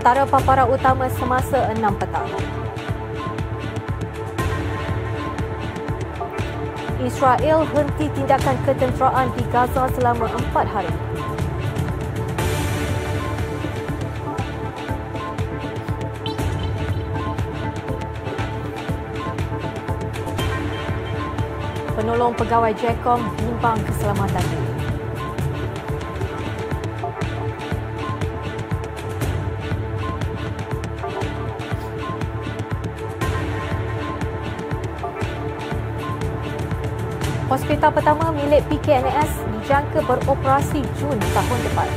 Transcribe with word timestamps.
antara 0.00 0.24
paparan 0.24 0.64
utama 0.64 1.12
semasa 1.12 1.76
6 1.76 2.00
petang. 2.00 2.24
Israel 7.04 7.68
henti 7.68 8.08
tindakan 8.16 8.56
ketenteraan 8.64 9.28
di 9.36 9.44
Gaza 9.52 9.92
selama 9.92 10.24
4 10.56 10.64
hari. 10.72 10.96
Penolong 21.92 22.32
pegawai 22.40 22.72
JECOM 22.72 23.20
bimbang 23.36 23.76
keselamatan 23.84 24.79
Hospital 37.60 37.92
pertama 37.92 38.32
milik 38.32 38.64
PKNS 38.72 39.44
dijangka 39.52 40.00
beroperasi 40.08 40.80
Jun 40.96 41.20
tahun 41.20 41.60
depan. 41.60 41.88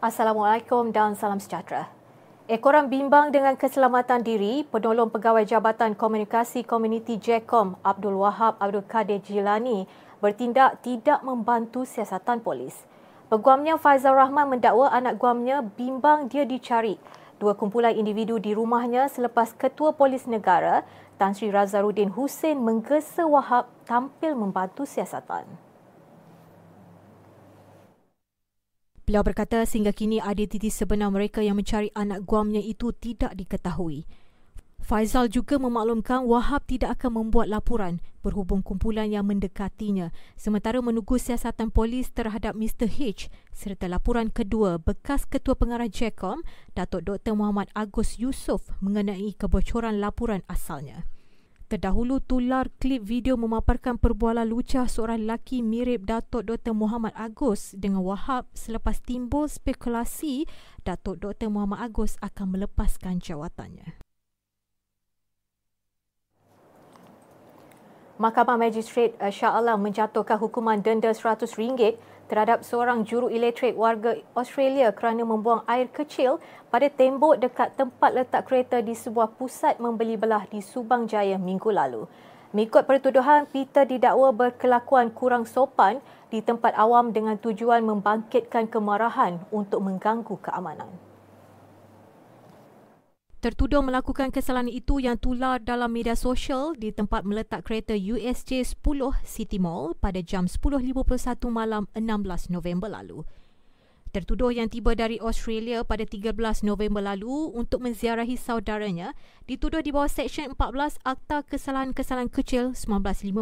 Assalamualaikum 0.00 0.88
dan 0.88 1.12
salam 1.12 1.36
sejahtera. 1.36 1.97
Ekoran 2.48 2.88
bimbang 2.88 3.28
dengan 3.28 3.60
keselamatan 3.60 4.24
diri, 4.24 4.64
penolong 4.64 5.12
pegawai 5.12 5.44
Jabatan 5.44 5.92
Komunikasi 5.92 6.64
Komuniti 6.64 7.20
JECOM 7.20 7.76
Abdul 7.84 8.16
Wahab 8.16 8.56
Abdul 8.56 8.88
Kadir 8.88 9.20
Jilani 9.20 9.84
bertindak 10.24 10.80
tidak 10.80 11.20
membantu 11.20 11.84
siasatan 11.84 12.40
polis. 12.40 12.72
Peguamnya 13.28 13.76
Faizal 13.76 14.16
Rahman 14.16 14.48
mendakwa 14.48 14.88
anak 14.88 15.20
guamnya 15.20 15.60
bimbang 15.60 16.32
dia 16.32 16.48
dicari 16.48 16.96
dua 17.36 17.52
kumpulan 17.52 17.92
individu 17.92 18.40
di 18.40 18.56
rumahnya 18.56 19.12
selepas 19.12 19.52
Ketua 19.52 19.92
Polis 19.92 20.24
Negara 20.24 20.88
Tan 21.20 21.36
Sri 21.36 21.52
Razarudin 21.52 22.16
Hussein 22.16 22.64
menggesa 22.64 23.28
Wahab 23.28 23.68
tampil 23.84 24.32
membantu 24.32 24.88
siasatan. 24.88 25.67
Beliau 29.08 29.24
berkata 29.24 29.64
sehingga 29.64 29.96
kini 29.96 30.20
identiti 30.20 30.68
sebenar 30.68 31.08
mereka 31.08 31.40
yang 31.40 31.56
mencari 31.56 31.88
anak 31.96 32.28
guamnya 32.28 32.60
itu 32.60 32.92
tidak 32.92 33.32
diketahui. 33.32 34.04
Faizal 34.84 35.32
juga 35.32 35.56
memaklumkan 35.56 36.28
Wahab 36.28 36.68
tidak 36.68 37.00
akan 37.00 37.24
membuat 37.24 37.48
laporan 37.48 38.04
berhubung 38.20 38.60
kumpulan 38.60 39.08
yang 39.08 39.24
mendekatinya 39.24 40.12
sementara 40.36 40.84
menunggu 40.84 41.16
siasatan 41.16 41.72
polis 41.72 42.12
terhadap 42.12 42.52
Mr. 42.52 42.84
H 42.84 43.32
serta 43.48 43.88
laporan 43.88 44.28
kedua 44.28 44.76
bekas 44.76 45.24
Ketua 45.24 45.56
Pengarah 45.56 45.88
JECOM 45.88 46.44
Datuk 46.76 47.08
Dr. 47.08 47.32
Muhammad 47.32 47.72
Agus 47.72 48.20
Yusof 48.20 48.76
mengenai 48.84 49.32
kebocoran 49.40 50.04
laporan 50.04 50.44
asalnya. 50.52 51.08
Terdahulu 51.68 52.24
tular 52.24 52.72
klip 52.80 53.04
video 53.04 53.36
memaparkan 53.36 54.00
perbualan 54.00 54.48
lucah 54.48 54.88
seorang 54.88 55.28
lelaki 55.28 55.60
mirip 55.60 56.08
Datuk 56.08 56.48
Dr. 56.48 56.72
Muhammad 56.72 57.12
Agus 57.12 57.76
dengan 57.76 58.00
Wahab 58.08 58.48
selepas 58.56 59.04
timbul 59.04 59.52
spekulasi 59.52 60.48
Datuk 60.80 61.20
Dr. 61.20 61.52
Muhammad 61.52 61.84
Agus 61.84 62.16
akan 62.24 62.56
melepaskan 62.56 63.20
jawatannya. 63.20 64.00
Mahkamah 68.16 68.56
Magistrate 68.56 69.12
eh, 69.20 69.28
Shah 69.28 69.52
Alam 69.52 69.84
menjatuhkan 69.84 70.40
hukuman 70.40 70.80
denda 70.80 71.12
RM100 71.12 71.52
terhadap 72.28 72.60
seorang 72.62 73.02
juru 73.08 73.32
elektrik 73.32 73.74
warga 73.74 74.20
Australia 74.36 74.92
kerana 74.92 75.24
membuang 75.24 75.64
air 75.64 75.88
kecil 75.88 76.38
pada 76.68 76.86
tembok 76.92 77.40
dekat 77.40 77.74
tempat 77.74 78.12
letak 78.12 78.44
kereta 78.44 78.84
di 78.84 78.92
sebuah 78.92 79.34
pusat 79.40 79.80
membeli 79.80 80.14
belah 80.20 80.44
di 80.46 80.60
Subang 80.60 81.08
Jaya 81.08 81.40
minggu 81.40 81.72
lalu. 81.72 82.04
Mengikut 82.52 82.88
pertuduhan, 82.88 83.44
Peter 83.48 83.84
didakwa 83.84 84.32
berkelakuan 84.32 85.12
kurang 85.12 85.44
sopan 85.44 86.00
di 86.32 86.40
tempat 86.40 86.76
awam 86.76 87.12
dengan 87.12 87.36
tujuan 87.36 87.84
membangkitkan 87.84 88.68
kemarahan 88.68 89.40
untuk 89.52 89.84
mengganggu 89.84 90.36
keamanan. 90.40 91.07
Tertuduh 93.38 93.86
melakukan 93.86 94.34
kesalahan 94.34 94.66
itu 94.66 94.98
yang 94.98 95.14
tular 95.14 95.62
dalam 95.62 95.94
media 95.94 96.18
sosial 96.18 96.74
di 96.74 96.90
tempat 96.90 97.22
meletak 97.22 97.62
kereta 97.62 97.94
USJ 97.94 98.66
10 98.66 98.82
City 99.22 99.62
Mall 99.62 99.94
pada 99.94 100.18
jam 100.18 100.50
10.51 100.50 101.46
malam 101.46 101.86
16 101.94 102.50
November 102.50 102.90
lalu. 102.90 103.22
Tertuduh 104.10 104.50
yang 104.50 104.66
tiba 104.66 104.98
dari 104.98 105.22
Australia 105.22 105.86
pada 105.86 106.02
13 106.02 106.34
November 106.66 106.98
lalu 106.98 107.54
untuk 107.54 107.78
menziarahi 107.86 108.34
saudaranya 108.34 109.14
dituduh 109.46 109.86
di 109.86 109.94
bawah 109.94 110.10
Seksyen 110.10 110.58
14 110.58 110.98
Akta 111.06 111.46
Kesalahan-Kesalahan 111.46 112.34
Kecil 112.34 112.74
1955. 112.74 113.38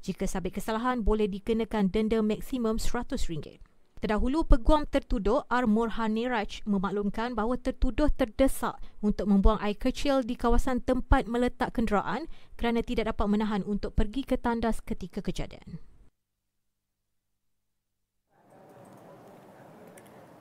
Jika 0.00 0.24
sabit 0.24 0.56
kesalahan 0.56 1.04
boleh 1.04 1.28
dikenakan 1.28 1.92
denda 1.92 2.24
maksimum 2.24 2.80
RM100. 2.80 3.75
Terdahulu, 4.06 4.46
peguam 4.46 4.86
tertuduh 4.86 5.50
R. 5.50 5.66
Murhaniraj 5.66 6.62
memaklumkan 6.62 7.34
bahawa 7.34 7.58
tertuduh 7.58 8.06
terdesak 8.06 8.78
untuk 9.02 9.26
membuang 9.26 9.58
air 9.58 9.74
kecil 9.74 10.22
di 10.22 10.38
kawasan 10.38 10.78
tempat 10.78 11.26
meletak 11.26 11.74
kenderaan 11.74 12.30
kerana 12.54 12.86
tidak 12.86 13.10
dapat 13.10 13.26
menahan 13.26 13.66
untuk 13.66 13.98
pergi 13.98 14.22
ke 14.22 14.38
tandas 14.38 14.78
ketika 14.78 15.18
kejadian. 15.18 15.82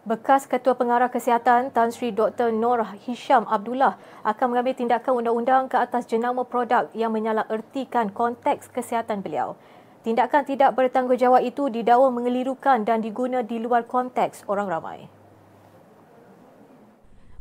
Bekas 0.06 0.46
Ketua 0.46 0.78
Pengarah 0.78 1.10
Kesihatan 1.10 1.74
Tan 1.74 1.90
Sri 1.90 2.14
Dr. 2.14 2.54
Nur 2.54 2.86
Hisham 3.10 3.50
Abdullah 3.50 3.98
akan 4.30 4.54
mengambil 4.54 4.78
tindakan 4.78 5.26
undang-undang 5.26 5.74
ke 5.74 5.82
atas 5.82 6.06
jenama 6.06 6.46
produk 6.46 6.94
yang 6.94 7.10
menyalah 7.10 7.50
ertikan 7.50 8.14
konteks 8.14 8.70
kesihatan 8.70 9.26
beliau. 9.26 9.58
Tindakan 10.06 10.46
tidak 10.46 10.78
bertanggungjawab 10.78 11.42
itu 11.42 11.66
didakwa 11.74 12.14
mengelirukan 12.14 12.86
dan 12.86 13.02
diguna 13.02 13.42
di 13.42 13.58
luar 13.58 13.90
konteks 13.90 14.46
orang 14.46 14.70
ramai. 14.70 15.10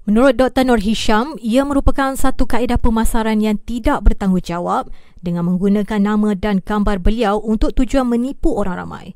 Menurut 0.09 0.33
Dr. 0.37 0.65
Nur 0.65 0.81
Hisham, 0.81 1.37
ia 1.45 1.61
merupakan 1.65 2.17
satu 2.17 2.49
kaedah 2.49 2.81
pemasaran 2.81 3.41
yang 3.41 3.61
tidak 3.61 4.01
bertanggungjawab 4.09 4.89
dengan 5.21 5.45
menggunakan 5.49 6.01
nama 6.01 6.33
dan 6.33 6.65
gambar 6.65 7.05
beliau 7.05 7.37
untuk 7.37 7.77
tujuan 7.77 8.09
menipu 8.09 8.57
orang 8.57 8.81
ramai. 8.81 9.13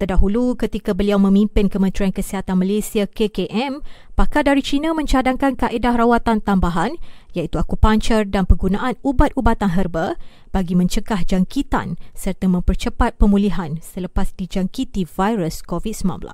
Terdahulu 0.00 0.56
ketika 0.56 0.96
beliau 0.96 1.20
memimpin 1.20 1.68
Kementerian 1.68 2.08
Kesihatan 2.08 2.56
Malaysia 2.56 3.04
KKM, 3.04 3.84
pakar 4.16 4.48
dari 4.48 4.64
China 4.64 4.96
mencadangkan 4.96 5.60
kaedah 5.60 5.92
rawatan 5.92 6.40
tambahan 6.40 6.96
iaitu 7.36 7.60
akupunctur 7.60 8.24
dan 8.24 8.48
penggunaan 8.48 8.96
ubat-ubatan 9.04 9.76
herba 9.76 10.16
bagi 10.56 10.72
mencegah 10.72 11.20
jangkitan 11.20 12.00
serta 12.16 12.48
mempercepat 12.48 13.20
pemulihan 13.20 13.76
selepas 13.84 14.32
dijangkiti 14.40 15.04
virus 15.04 15.60
COVID-19. 15.68 16.32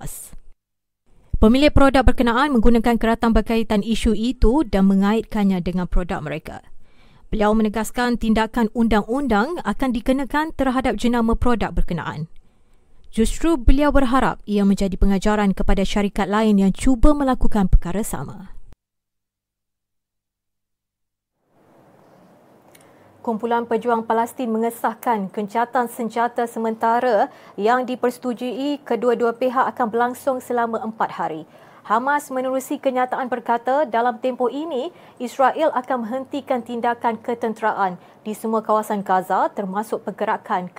Pemilik 1.43 1.75
produk 1.75 2.07
berkenaan 2.07 2.55
menggunakan 2.55 2.95
keratan 3.03 3.35
berkaitan 3.35 3.83
isu 3.83 4.15
itu 4.15 4.63
dan 4.63 4.87
mengaitkannya 4.87 5.59
dengan 5.59 5.91
produk 5.91 6.23
mereka. 6.23 6.63
Beliau 7.35 7.51
menegaskan 7.51 8.15
tindakan 8.15 8.71
undang-undang 8.79 9.59
akan 9.67 9.91
dikenakan 9.91 10.55
terhadap 10.55 10.95
jenama 11.03 11.35
produk 11.35 11.75
berkenaan. 11.75 12.31
Justru 13.15 13.57
beliau 13.61 13.93
berharap 13.95 14.43
ia 14.45 14.67
menjadi 14.67 14.95
pengajaran 14.99 15.55
kepada 15.57 15.85
syarikat 15.85 16.29
lain 16.29 16.61
yang 16.61 16.73
cuba 16.75 17.17
melakukan 17.17 17.69
perkara 17.69 18.01
sama. 18.05 18.57
Kumpulan 23.27 23.67
Pejuang 23.67 24.07
Palestin 24.07 24.47
mengesahkan 24.47 25.27
kencatan 25.35 25.91
senjata 25.91 26.47
sementara 26.47 27.27
yang 27.59 27.83
dipersetujui 27.83 28.79
kedua-dua 28.87 29.35
pihak 29.35 29.67
akan 29.75 29.87
berlangsung 29.91 30.39
selama 30.39 30.79
empat 30.87 31.11
hari. 31.11 31.43
Hamas 31.87 32.35
menerusi 32.35 32.83
kenyataan 32.83 33.31
berkata 33.31 33.83
dalam 33.87 34.19
tempoh 34.23 34.51
ini 34.51 34.95
Israel 35.23 35.71
akan 35.75 36.07
menghentikan 36.07 36.63
tindakan 36.63 37.19
ketenteraan 37.19 37.99
di 38.23 38.35
semua 38.35 38.63
kawasan 38.63 39.07
Gaza 39.07 39.51
termasuk 39.55 40.03
pergerakan 40.07 40.71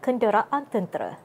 kenderaan 0.00 0.64
tentera. 0.68 1.21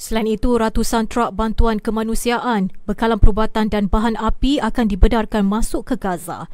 Selain 0.00 0.24
itu, 0.24 0.56
ratusan 0.56 1.12
truk 1.12 1.36
bantuan 1.36 1.76
kemanusiaan, 1.76 2.72
bekalan 2.88 3.20
perubatan 3.20 3.68
dan 3.68 3.84
bahan 3.84 4.16
api 4.16 4.56
akan 4.56 4.88
dibedarkan 4.88 5.44
masuk 5.44 5.92
ke 5.92 6.00
Gaza. 6.00 6.48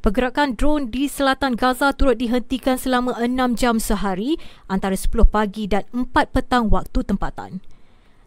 Pergerakan 0.00 0.56
drone 0.56 0.88
di 0.88 1.04
selatan 1.04 1.60
Gaza 1.60 1.92
turut 1.92 2.16
dihentikan 2.16 2.80
selama 2.80 3.12
6 3.20 3.60
jam 3.60 3.76
sehari 3.76 4.40
antara 4.64 4.96
10 4.96 5.12
pagi 5.28 5.68
dan 5.68 5.84
4 5.92 6.08
petang 6.32 6.72
waktu 6.72 7.04
tempatan. 7.04 7.60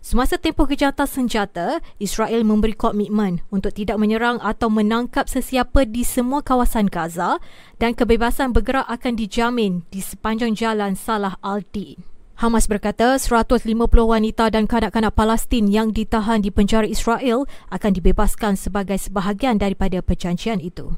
Semasa 0.06 0.38
tempoh 0.38 0.70
kejahatan 0.70 1.10
senjata, 1.10 1.82
Israel 1.98 2.46
memberi 2.46 2.78
komitmen 2.78 3.42
untuk 3.50 3.74
tidak 3.74 3.98
menyerang 3.98 4.38
atau 4.38 4.70
menangkap 4.70 5.26
sesiapa 5.26 5.90
di 5.90 6.06
semua 6.06 6.46
kawasan 6.46 6.94
Gaza 6.94 7.42
dan 7.82 7.98
kebebasan 7.98 8.54
bergerak 8.54 8.86
akan 8.86 9.18
dijamin 9.18 9.82
di 9.90 9.98
sepanjang 9.98 10.54
jalan 10.54 10.94
Salah 10.94 11.42
al-Din. 11.42 12.19
Hamas 12.40 12.72
berkata 12.72 13.20
150 13.20 13.68
wanita 13.84 14.48
dan 14.48 14.64
kanak-kanak 14.64 15.12
Palestin 15.12 15.68
yang 15.68 15.92
ditahan 15.92 16.40
di 16.40 16.48
penjara 16.48 16.88
Israel 16.88 17.44
akan 17.68 17.92
dibebaskan 17.92 18.56
sebagai 18.56 18.96
sebahagian 18.96 19.60
daripada 19.60 20.00
perjanjian 20.00 20.64
itu. 20.64 20.96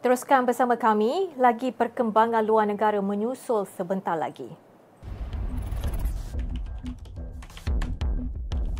Teruskan 0.00 0.48
bersama 0.48 0.80
kami, 0.80 1.28
lagi 1.36 1.76
perkembangan 1.76 2.40
luar 2.40 2.64
negara 2.64 3.04
menyusul 3.04 3.68
sebentar 3.76 4.16
lagi. 4.16 4.48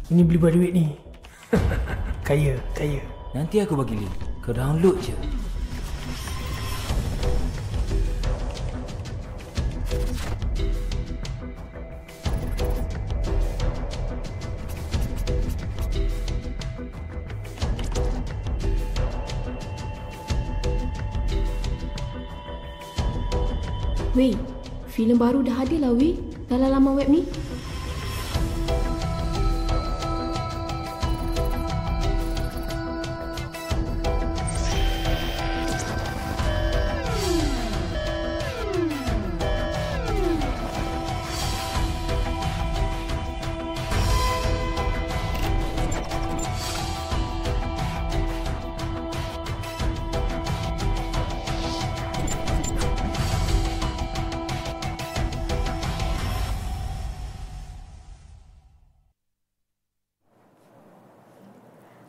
Ini 0.08 0.24
beli 0.24 0.38
buat 0.40 0.56
duit 0.56 0.72
ni. 0.72 0.96
kaya, 2.28 2.56
kaya. 2.72 3.04
Nanti 3.36 3.60
aku 3.60 3.76
bagi 3.76 4.00
link. 4.00 4.16
Kau 4.40 4.56
download 4.56 4.96
je. 5.04 5.37
Baru 25.18 25.42
dah 25.42 25.66
ada 25.66 25.76
lah 25.82 25.92
wei 25.92 26.14
dalam 26.46 26.70
laman 26.78 26.92
web 26.94 27.08
ni. 27.10 27.26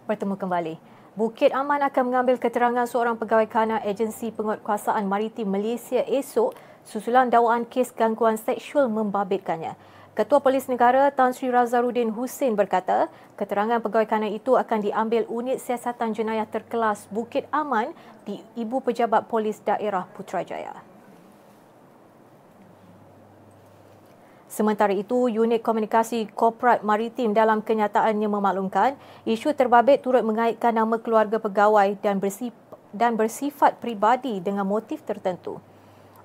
Bertemu 0.10 0.34
kembali. 0.34 0.76
Bukit 1.14 1.54
Aman 1.54 1.86
akan 1.86 2.10
mengambil 2.10 2.42
keterangan 2.42 2.90
seorang 2.90 3.14
pegawai 3.14 3.46
kana 3.46 3.78
agensi 3.86 4.34
penguatkuasaan 4.34 5.06
maritim 5.06 5.46
Malaysia 5.46 6.02
esok 6.02 6.58
susulan 6.82 7.30
dakwaan 7.30 7.70
kes 7.70 7.94
gangguan 7.94 8.42
seksual 8.42 8.90
membabitkannya. 8.90 9.78
Ketua 10.18 10.42
Polis 10.42 10.66
Negara 10.66 11.14
Tan 11.14 11.32
Sri 11.32 11.54
Razarudin 11.54 12.12
Hussein 12.12 12.58
berkata, 12.58 13.08
keterangan 13.38 13.78
pegawai 13.80 14.10
kana 14.10 14.28
itu 14.28 14.58
akan 14.58 14.82
diambil 14.82 15.24
unit 15.30 15.62
siasatan 15.62 16.18
jenayah 16.18 16.50
terkelas 16.50 17.06
Bukit 17.14 17.46
Aman 17.54 17.94
di 18.26 18.42
Ibu 18.58 18.82
Pejabat 18.82 19.30
Polis 19.30 19.62
Daerah 19.62 20.10
Putrajaya. 20.18 20.89
Sementara 24.50 24.90
itu, 24.90 25.30
unit 25.30 25.62
komunikasi 25.62 26.26
korporat 26.34 26.82
maritim 26.82 27.38
dalam 27.38 27.62
kenyataannya 27.62 28.26
memaklumkan 28.26 28.98
isu 29.30 29.54
terbabit 29.54 30.02
turut 30.02 30.26
mengaitkan 30.26 30.74
nama 30.74 30.98
keluarga 30.98 31.38
pegawai 31.38 31.94
dan 32.02 32.18
bersifat, 32.18 32.58
dan 32.90 33.14
bersifat 33.14 33.78
pribadi 33.78 34.42
dengan 34.42 34.66
motif 34.66 35.06
tertentu. 35.06 35.62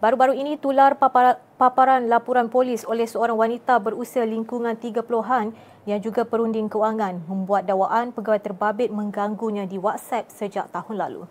Baru-baru 0.01 0.33
ini 0.37 0.57
tular 0.57 0.97
paparan 0.97 2.09
laporan 2.09 2.49
polis 2.49 2.89
oleh 2.89 3.05
seorang 3.05 3.37
wanita 3.37 3.77
berusia 3.77 4.25
lingkungan 4.25 4.73
30-an 4.77 5.53
yang 5.85 6.01
juga 6.01 6.25
perunding 6.25 6.73
kewangan 6.73 7.29
membuat 7.29 7.69
dakwaan 7.69 8.09
pegawai 8.09 8.41
terbabit 8.41 8.89
mengganggunya 8.89 9.69
di 9.69 9.77
WhatsApp 9.77 10.33
sejak 10.33 10.73
tahun 10.73 10.97
lalu. 10.97 11.23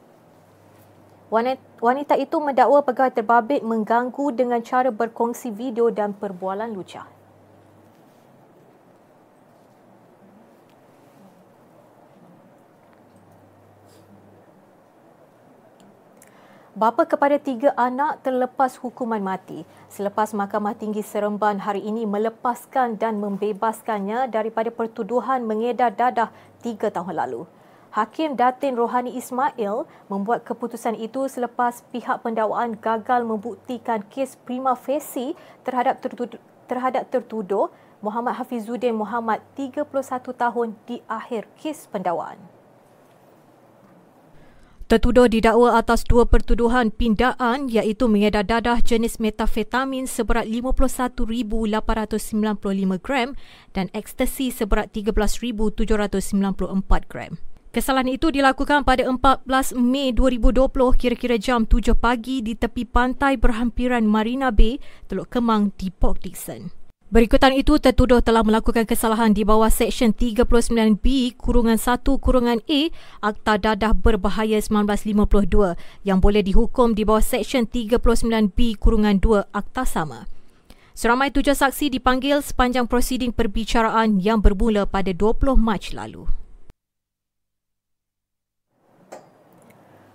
Wanita 1.33 2.13
itu 2.21 2.38
mendakwa 2.38 2.85
pegawai 2.85 3.09
terbabit 3.09 3.65
mengganggu 3.65 4.38
dengan 4.38 4.62
cara 4.62 4.94
berkongsi 4.94 5.50
video 5.50 5.89
dan 5.89 6.13
perbualan 6.13 6.69
lucah. 6.69 7.09
Bapa 16.78 17.09
kepada 17.09 17.42
tiga 17.42 17.73
anak 17.78 18.21
terlepas 18.21 18.78
hukuman 18.78 19.21
mati 19.21 19.66
selepas 19.90 20.37
Mahkamah 20.37 20.78
Tinggi 20.78 21.02
Seremban 21.02 21.61
hari 21.61 21.81
ini 21.81 22.06
melepaskan 22.06 23.02
dan 23.02 23.18
membebaskannya 23.18 24.30
daripada 24.30 24.69
pertuduhan 24.69 25.42
mengedar 25.49 25.97
dadah 25.97 26.30
tiga 26.61 26.94
tahun 26.94 27.18
lalu. 27.25 27.49
Hakim 27.94 28.33
Datin 28.33 28.73
Rohani 28.73 29.14
Ismail 29.14 29.85
membuat 30.09 30.50
keputusan 30.50 30.97
itu 30.97 31.30
selepas 31.30 31.85
pihak 31.94 32.26
pendakwaan 32.26 32.73
gagal 32.73 33.21
membuktikan 33.21 34.02
kes 34.09 34.33
prima 34.50 34.73
facie 34.73 35.38
terhadap 35.62 36.02
tertuduh, 36.02 36.42
terhadap 36.66 37.06
tertuduh 37.14 37.69
Muhammad 38.02 38.42
Hafizuddin 38.42 38.97
Muhammad 38.97 39.45
31 39.54 39.85
tahun 40.26 40.73
di 40.90 41.06
akhir 41.06 41.45
kes 41.54 41.85
pendakwaan. 41.94 42.42
Tertuduh 44.90 45.30
didakwa 45.30 45.78
atas 45.78 46.02
dua 46.02 46.26
pertuduhan 46.26 46.90
pindaan 46.90 47.69
iaitu 47.69 48.09
mengedar 48.09 48.42
dadah 48.42 48.81
jenis 48.81 49.21
metafetamin 49.21 50.09
seberat 50.09 50.50
51,895 50.50 53.06
gram 53.06 53.38
dan 53.78 53.94
ekstasi 53.94 54.50
seberat 54.50 54.90
13,794 54.90 57.06
gram. 57.06 57.38
Kesalahan 57.73 58.06
itu 58.06 58.30
dilakukan 58.30 58.85
pada 58.85 59.01
14 59.01 59.49
Mei 59.81 60.13
2020 60.13 60.94
kira-kira 60.94 61.42
jam 61.42 61.65
7 61.65 61.97
pagi 61.97 62.45
di 62.45 62.53
tepi 62.53 62.85
pantai 62.85 63.33
berhampiran 63.33 64.06
Marina 64.06 64.53
Bay, 64.53 64.77
Teluk 65.09 65.33
Kemang 65.33 65.73
di 65.73 65.89
Port 65.89 66.21
Dickson. 66.21 66.69
Berikutan 67.09 67.49
itu, 67.49 67.81
tertuduh 67.81 68.21
telah 68.21 68.45
melakukan 68.45 68.85
kesalahan 68.85 69.33
di 69.33 69.42
bawah 69.42 69.73
Seksyen 69.73 70.13
39B 70.13 71.33
kurungan 71.33 71.81
1 71.81 72.06
kurungan 72.21 72.61
A 72.61 72.81
Akta 73.25 73.57
Dadah 73.57 73.97
Berbahaya 73.97 74.61
1952 74.61 75.73
yang 76.06 76.21
boleh 76.21 76.45
dihukum 76.45 76.94
di 76.94 77.01
bawah 77.01 77.25
Seksyen 77.25 77.65
39B 77.65 78.77
kurungan 78.77 79.18
2 79.18 79.49
Akta 79.49 79.81
sama. 79.81 80.30
Seramai 80.94 81.33
tujuh 81.33 81.57
saksi 81.57 81.89
dipanggil 81.89 82.45
sepanjang 82.45 82.85
prosiding 82.85 83.33
perbicaraan 83.33 84.21
yang 84.21 84.45
bermula 84.45 84.85
pada 84.85 85.09
20 85.09 85.57
Mac 85.57 85.89
lalu. 85.89 86.43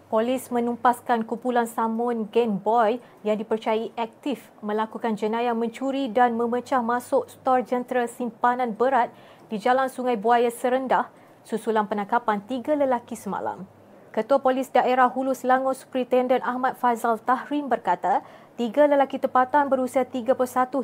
Polis 0.08 0.48
menumpaskan 0.48 1.28
kumpulan 1.28 1.68
samun 1.68 2.32
Game 2.32 2.56
Boy 2.56 2.96
yang 3.28 3.36
dipercayai 3.36 3.92
aktif 3.92 4.40
melakukan 4.64 5.12
jenayah 5.12 5.52
mencuri 5.52 6.08
dan 6.08 6.32
memecah 6.32 6.80
masuk 6.80 7.28
stor 7.28 7.60
jentera 7.60 8.08
simpanan 8.08 8.72
berat 8.72 9.12
di 9.52 9.60
Jalan 9.60 9.92
Sungai 9.92 10.16
Buaya 10.16 10.48
Serendah 10.48 11.12
susulan 11.44 11.84
penangkapan 11.84 12.40
tiga 12.40 12.72
lelaki 12.72 13.20
semalam. 13.20 13.68
Ketua 14.08 14.40
Polis 14.40 14.72
Daerah 14.72 15.12
Hulu 15.12 15.36
Selangor 15.36 15.76
Superintendent 15.76 16.40
Ahmad 16.40 16.80
Fazal 16.80 17.20
Tahrim 17.20 17.68
berkata, 17.68 18.24
tiga 18.56 18.88
lelaki 18.88 19.20
tempatan 19.20 19.68
berusia 19.68 20.08
31 20.08 20.32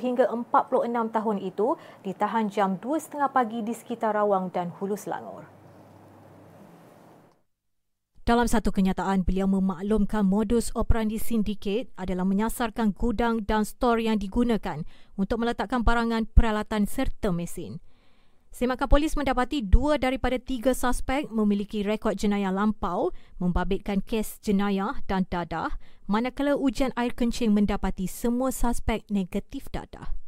hingga 0.05 0.29
46 0.29 0.85
tahun 1.17 1.37
itu 1.41 1.81
ditahan 2.05 2.53
jam 2.53 2.77
2.30 2.77 3.25
pagi 3.33 3.65
di 3.65 3.73
sekitar 3.73 4.21
Rawang 4.21 4.53
dan 4.53 4.69
Hulu 4.77 5.01
Selangor. 5.01 5.54
Dalam 8.25 8.49
satu 8.49 8.73
kenyataan, 8.73 9.21
beliau 9.21 9.45
memaklumkan 9.45 10.25
modus 10.25 10.73
operandi 10.73 11.21
sindiket 11.21 11.93
adalah 12.01 12.25
menyasarkan 12.25 12.97
gudang 12.97 13.45
dan 13.45 13.69
stor 13.69 14.01
yang 14.01 14.17
digunakan 14.17 14.81
untuk 15.21 15.45
meletakkan 15.45 15.85
barangan 15.85 16.25
peralatan 16.33 16.89
serta 16.89 17.37
mesin. 17.37 17.85
Semakan 18.49 18.89
polis 18.89 19.13
mendapati 19.13 19.61
dua 19.61 20.01
daripada 20.01 20.41
tiga 20.41 20.73
suspek 20.73 21.29
memiliki 21.29 21.85
rekod 21.85 22.17
jenayah 22.17 22.49
lampau 22.49 23.13
membabitkan 23.37 24.01
kes 24.01 24.41
jenayah 24.41 25.05
dan 25.05 25.29
dadah 25.29 25.77
manakala 26.09 26.57
ujian 26.57 26.97
air 26.97 27.13
kencing 27.13 27.53
mendapati 27.53 28.09
semua 28.09 28.49
suspek 28.49 29.05
negatif 29.13 29.69
dadah. 29.69 30.24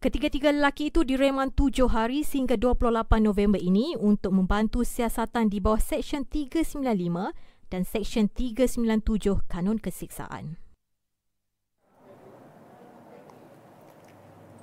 Ketiga-tiga 0.00 0.48
lelaki 0.48 0.88
itu 0.88 1.04
direman 1.04 1.52
tujuh 1.52 1.84
hari 1.92 2.24
sehingga 2.24 2.56
28 2.56 3.20
November 3.20 3.60
ini 3.60 4.00
untuk 4.00 4.32
membantu 4.32 4.80
siasatan 4.80 5.52
di 5.52 5.60
bawah 5.60 5.76
Seksyen 5.76 6.24
395 6.24 7.36
dan 7.68 7.84
Seksyen 7.84 8.32
397 8.32 9.44
Kanun 9.44 9.76
Kesiksaan. 9.76 10.56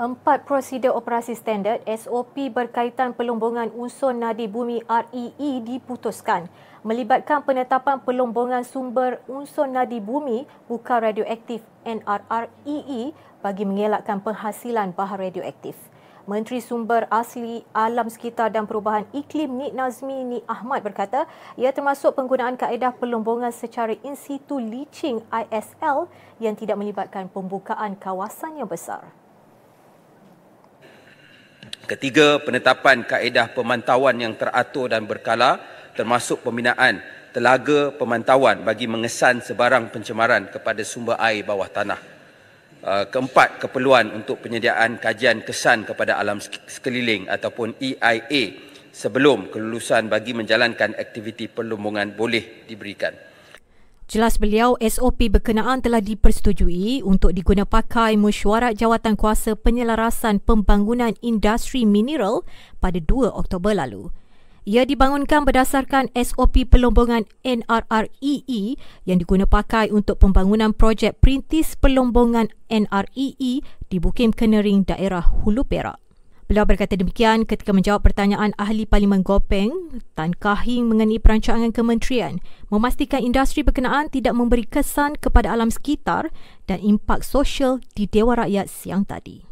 Empat 0.01 0.49
prosedur 0.49 0.97
operasi 0.97 1.37
standard 1.37 1.85
SOP 1.85 2.49
berkaitan 2.49 3.13
pelombongan 3.13 3.69
unsur 3.77 4.17
nadi 4.17 4.49
bumi 4.49 4.81
REE 4.89 5.61
diputuskan 5.61 6.49
melibatkan 6.85 7.41
penetapan 7.41 8.01
pelombongan 8.01 8.61
sumber 8.61 9.21
unsur 9.25 9.65
nadi 9.65 9.97
bumi 9.97 10.45
bukan 10.65 11.01
radioaktif 11.01 11.65
NRREE 11.81 13.13
bagi 13.47 13.63
mengelakkan 13.63 14.19
penghasilan 14.19 14.91
bahan 14.91 15.31
radioaktif. 15.31 15.79
Menteri 16.27 16.59
Sumber 16.59 17.07
Asli 17.07 17.63
Alam 17.71 18.11
Sekitar 18.11 18.51
dan 18.51 18.67
Perubahan 18.67 19.07
Iklim 19.15 19.47
Nik 19.47 19.71
Nazmi 19.71 20.27
Nik 20.27 20.43
Ahmad 20.43 20.83
berkata 20.83 21.23
ia 21.55 21.71
termasuk 21.71 22.11
penggunaan 22.19 22.59
kaedah 22.59 22.91
pelombongan 22.99 23.55
secara 23.55 23.95
in 24.03 24.19
situ 24.19 24.59
leaching 24.59 25.23
ISL 25.31 26.11
yang 26.43 26.59
tidak 26.59 26.75
melibatkan 26.75 27.31
pembukaan 27.31 27.95
kawasan 27.95 28.59
yang 28.59 28.67
besar. 28.67 29.07
Ketiga, 31.87 32.43
penetapan 32.43 33.07
kaedah 33.07 33.55
pemantauan 33.55 34.19
yang 34.19 34.35
teratur 34.35 34.91
dan 34.91 35.07
berkala 35.07 35.63
termasuk 35.95 36.43
pembinaan 36.43 36.99
telaga 37.31 37.95
pemantauan 37.95 38.67
bagi 38.67 38.91
mengesan 38.91 39.39
sebarang 39.39 39.95
pencemaran 39.95 40.51
kepada 40.51 40.83
sumber 40.83 41.15
air 41.23 41.47
bawah 41.47 41.71
tanah. 41.71 42.16
Uh, 42.77 43.09
keempat, 43.09 43.57
keperluan 43.57 44.13
untuk 44.13 44.37
penyediaan 44.45 45.01
kajian 45.01 45.41
kesan 45.41 45.81
kepada 45.81 46.21
alam 46.21 46.37
sekeliling 46.41 47.25
ataupun 47.25 47.73
EIA 47.81 48.53
sebelum 48.93 49.49
kelulusan 49.49 50.09
bagi 50.09 50.37
menjalankan 50.37 50.93
aktiviti 50.93 51.49
perlombongan 51.49 52.13
boleh 52.13 52.65
diberikan. 52.69 53.17
Jelas 54.07 54.39
beliau, 54.39 54.79
SOP 54.79 55.27
berkenaan 55.27 55.83
telah 55.83 55.99
dipersetujui 55.99 57.03
untuk 57.03 57.35
diguna 57.35 57.67
pakai 57.67 58.15
mesyuarat 58.15 58.79
jawatan 58.79 59.19
kuasa 59.19 59.59
penyelarasan 59.59 60.39
pembangunan 60.39 61.11
industri 61.19 61.83
mineral 61.83 62.47
pada 62.79 63.03
2 63.03 63.35
Oktober 63.35 63.75
lalu. 63.75 64.07
Ia 64.67 64.83
dibangunkan 64.83 65.47
berdasarkan 65.47 66.11
SOP 66.11 66.67
pelombongan 66.67 67.23
NRREE 67.39 68.75
yang 69.07 69.15
diguna 69.15 69.47
pakai 69.47 69.87
untuk 69.95 70.19
pembangunan 70.19 70.75
projek 70.75 71.23
perintis 71.23 71.79
pelombongan 71.79 72.51
NREE 72.67 73.63
di 73.63 73.97
Bukim 74.03 74.35
Kenering, 74.35 74.83
daerah 74.83 75.23
Hulu 75.23 75.63
Perak. 75.63 76.03
Beliau 76.51 76.67
berkata 76.67 76.99
demikian 76.99 77.47
ketika 77.47 77.71
menjawab 77.71 78.11
pertanyaan 78.11 78.51
ahli 78.59 78.83
Parlimen 78.83 79.23
Gopeng 79.23 79.71
Tan 80.19 80.35
Kahing 80.35 80.91
mengenai 80.91 81.23
perancangan 81.23 81.71
kementerian 81.71 82.43
memastikan 82.67 83.23
industri 83.23 83.63
berkenaan 83.63 84.11
tidak 84.11 84.35
memberi 84.35 84.67
kesan 84.67 85.15
kepada 85.15 85.47
alam 85.55 85.71
sekitar 85.71 86.27
dan 86.67 86.83
impak 86.83 87.23
sosial 87.23 87.79
di 87.95 88.03
Dewan 88.03 88.43
Rakyat 88.43 88.67
siang 88.67 89.07
tadi. 89.07 89.47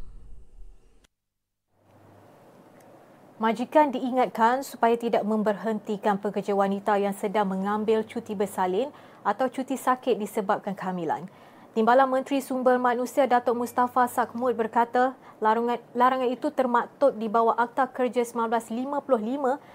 Majikan 3.36 3.92
diingatkan 3.92 4.64
supaya 4.64 4.96
tidak 4.96 5.28
memberhentikan 5.28 6.16
pekerja 6.16 6.56
wanita 6.56 6.96
yang 6.96 7.12
sedang 7.12 7.52
mengambil 7.52 8.08
cuti 8.08 8.32
bersalin 8.32 8.88
atau 9.28 9.52
cuti 9.52 9.76
sakit 9.76 10.16
disebabkan 10.16 10.72
kehamilan. 10.72 11.28
Timbalan 11.76 12.08
Menteri 12.08 12.40
Sumber 12.40 12.80
Manusia 12.80 13.28
Datuk 13.28 13.60
Mustafa 13.60 14.08
Sakmud 14.08 14.56
berkata 14.56 15.20
larangan, 15.44 15.84
larangan 15.92 16.32
itu 16.32 16.48
termaktub 16.48 17.20
di 17.20 17.28
bawah 17.28 17.60
Akta 17.60 17.92
Kerja 17.92 18.24
1955 18.24 19.04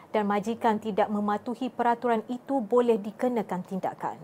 dan 0.08 0.24
majikan 0.24 0.80
tidak 0.80 1.12
mematuhi 1.12 1.68
peraturan 1.68 2.24
itu 2.32 2.64
boleh 2.64 2.96
dikenakan 2.96 3.60
tindakan. 3.60 4.16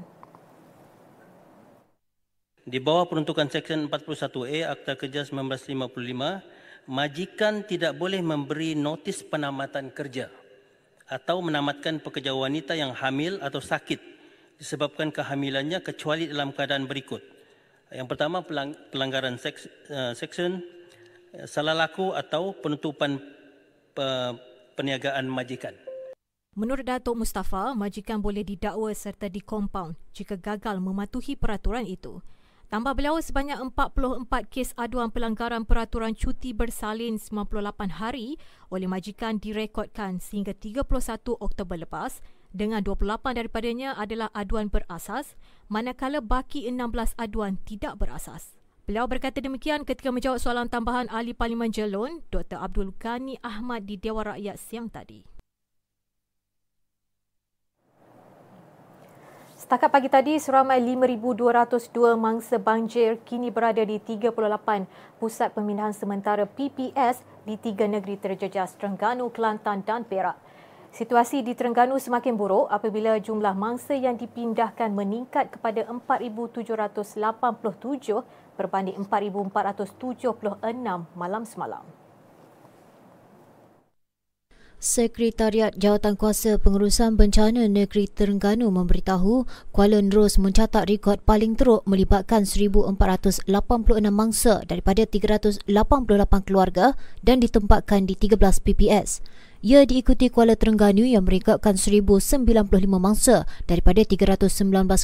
Di 2.64 2.80
bawah 2.80 3.04
peruntukan 3.04 3.52
Seksyen 3.52 3.84
41A 3.84 4.72
Akta 4.72 4.96
Kerja 4.96 5.28
1955, 5.28 6.55
majikan 6.86 7.66
tidak 7.66 7.98
boleh 7.98 8.22
memberi 8.22 8.78
notis 8.78 9.22
penamatan 9.26 9.90
kerja 9.90 10.30
atau 11.06 11.38
menamatkan 11.38 12.02
pekerja 12.02 12.34
wanita 12.34 12.74
yang 12.74 12.90
hamil 12.94 13.38
atau 13.38 13.62
sakit 13.62 13.98
disebabkan 14.58 15.14
kehamilannya 15.14 15.84
kecuali 15.84 16.26
dalam 16.26 16.50
keadaan 16.50 16.88
berikut. 16.90 17.22
Yang 17.92 18.08
pertama 18.10 18.42
pelanggaran 18.90 19.38
seks, 19.38 19.70
seksyen 20.18 20.58
uh, 20.58 21.46
salah 21.46 21.76
laku 21.76 22.10
atau 22.10 22.50
penutupan 22.58 23.22
perniagaan 24.74 25.30
majikan. 25.30 25.72
Menurut 26.56 26.88
Datuk 26.88 27.20
Mustafa, 27.20 27.76
majikan 27.76 28.20
boleh 28.20 28.40
didakwa 28.40 28.88
serta 28.96 29.28
dikompaun 29.28 29.92
jika 30.16 30.40
gagal 30.40 30.80
mematuhi 30.80 31.36
peraturan 31.36 31.84
itu. 31.84 32.24
Tambah 32.66 32.98
beliau 32.98 33.22
sebanyak 33.22 33.62
44 33.78 34.26
kes 34.50 34.74
aduan 34.74 35.14
pelanggaran 35.14 35.62
peraturan 35.62 36.18
cuti 36.18 36.50
bersalin 36.50 37.14
98 37.14 38.02
hari 38.02 38.42
oleh 38.74 38.90
majikan 38.90 39.38
direkodkan 39.38 40.18
sehingga 40.18 40.50
31 40.50 40.82
Oktober 41.38 41.78
lepas 41.78 42.18
dengan 42.50 42.82
28 42.82 43.38
daripadanya 43.38 43.94
adalah 43.94 44.34
aduan 44.34 44.66
berasas 44.66 45.38
manakala 45.70 46.18
baki 46.18 46.66
16 46.66 47.14
aduan 47.14 47.54
tidak 47.62 48.02
berasas. 48.02 48.58
Beliau 48.82 49.06
berkata 49.06 49.38
demikian 49.38 49.86
ketika 49.86 50.10
menjawab 50.10 50.42
soalan 50.42 50.66
tambahan 50.66 51.06
Ahli 51.10 51.38
Parlimen 51.38 51.70
Jelon 51.70 52.26
Dr. 52.34 52.58
Abdul 52.58 52.94
Ghani 52.98 53.38
Ahmad 53.46 53.86
di 53.86 53.94
Dewan 53.94 54.26
Rakyat 54.26 54.58
siang 54.58 54.90
tadi. 54.90 55.35
Setakat 59.66 59.90
pagi 59.90 60.06
tadi, 60.06 60.38
seramai 60.38 60.78
5,202 60.78 62.14
mangsa 62.14 62.54
banjir 62.54 63.18
kini 63.26 63.50
berada 63.50 63.82
di 63.82 63.98
38 63.98 64.30
pusat 65.18 65.50
pemindahan 65.58 65.90
sementara 65.90 66.46
PPS 66.46 67.26
di 67.42 67.58
tiga 67.58 67.90
negeri 67.90 68.14
terjejas 68.14 68.78
Terengganu, 68.78 69.26
Kelantan 69.34 69.82
dan 69.82 70.06
Perak. 70.06 70.38
Situasi 70.94 71.42
di 71.42 71.58
Terengganu 71.58 71.98
semakin 71.98 72.38
buruk 72.38 72.70
apabila 72.70 73.18
jumlah 73.18 73.58
mangsa 73.58 73.98
yang 73.98 74.14
dipindahkan 74.14 74.94
meningkat 74.94 75.58
kepada 75.58 75.82
4,787 75.90 78.22
berbanding 78.54 79.02
4,476 79.02 80.62
malam 81.18 81.42
semalam. 81.42 82.05
Sekretariat 84.86 85.74
Jawatankuasa 85.74 86.62
Pengurusan 86.62 87.18
Bencana 87.18 87.66
Negeri 87.66 88.06
Terengganu 88.06 88.70
memberitahu 88.70 89.42
Kuala 89.74 89.98
Nerus 89.98 90.38
mencatat 90.38 90.86
rekod 90.86 91.18
paling 91.26 91.58
teruk 91.58 91.82
melibatkan 91.90 92.46
1486 92.46 93.50
mangsa 94.14 94.62
daripada 94.62 95.02
388 95.02 95.66
keluarga 96.46 96.94
dan 97.18 97.42
ditempatkan 97.42 98.06
di 98.06 98.14
13 98.14 98.38
PPS. 98.62 99.26
Ia 99.64 99.88
diikuti 99.88 100.28
Kuala 100.28 100.52
Terengganu 100.52 101.08
yang 101.08 101.24
merekodkan 101.24 101.80
1095 101.80 102.44
mangsa 103.00 103.48
daripada 103.64 104.04
319 104.04 104.52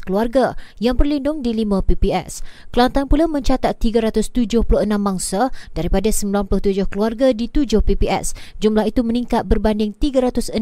keluarga 0.04 0.60
yang 0.76 1.00
berlindung 1.00 1.40
di 1.40 1.56
5 1.56 1.80
PPS. 1.88 2.44
Kelantan 2.68 3.08
pula 3.08 3.24
mencatat 3.24 3.80
376 3.80 4.68
mangsa 5.00 5.48
daripada 5.72 6.12
97 6.12 6.84
keluarga 6.92 7.32
di 7.32 7.48
7 7.48 7.80
PPS. 7.80 8.36
Jumlah 8.60 8.92
itu 8.92 9.00
meningkat 9.00 9.48
berbanding 9.48 9.96
316 9.96 10.52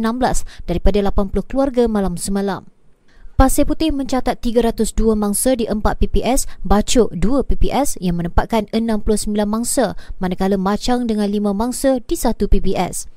daripada 0.70 0.98
80 1.10 1.50
keluarga 1.50 1.90
malam 1.90 2.14
semalam. 2.14 2.70
Pasir 3.40 3.64
Putih 3.64 3.88
mencatat 3.88 4.36
302 4.44 5.16
mangsa 5.16 5.56
di 5.56 5.64
4 5.64 5.80
PPS, 5.80 6.44
Bacok 6.60 7.08
2 7.16 7.40
PPS 7.48 7.96
yang 7.96 8.20
menempatkan 8.20 8.68
69 8.68 9.32
mangsa, 9.48 9.96
manakala 10.20 10.60
Macang 10.60 11.08
dengan 11.08 11.24
5 11.24 11.56
mangsa 11.56 12.04
di 12.04 12.20
1 12.20 12.36
PPS. 12.36 13.08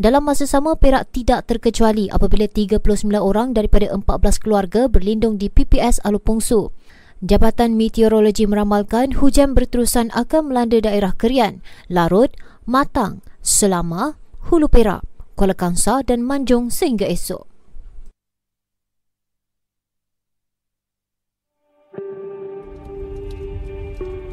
Dalam 0.00 0.24
masa 0.24 0.48
sama, 0.48 0.80
Perak 0.80 1.12
tidak 1.12 1.44
terkecuali 1.44 2.08
apabila 2.08 2.48
39 2.48 2.80
orang 3.20 3.52
daripada 3.52 3.92
14 3.92 4.40
keluarga 4.40 4.88
berlindung 4.88 5.36
di 5.36 5.52
PPS 5.52 6.00
Alupungsu. 6.00 6.72
Jabatan 7.20 7.76
Meteorologi 7.76 8.48
meramalkan 8.48 9.12
hujan 9.20 9.52
berterusan 9.52 10.08
akan 10.16 10.48
melanda 10.48 10.80
daerah 10.80 11.12
Kerian, 11.12 11.60
Larut, 11.92 12.32
Matang, 12.64 13.20
Selama, 13.44 14.16
Hulu 14.48 14.72
Perak, 14.72 15.04
Kuala 15.36 15.52
Kangsar 15.52 16.00
dan 16.08 16.24
Manjung 16.24 16.72
sehingga 16.72 17.04
esok. 17.04 17.44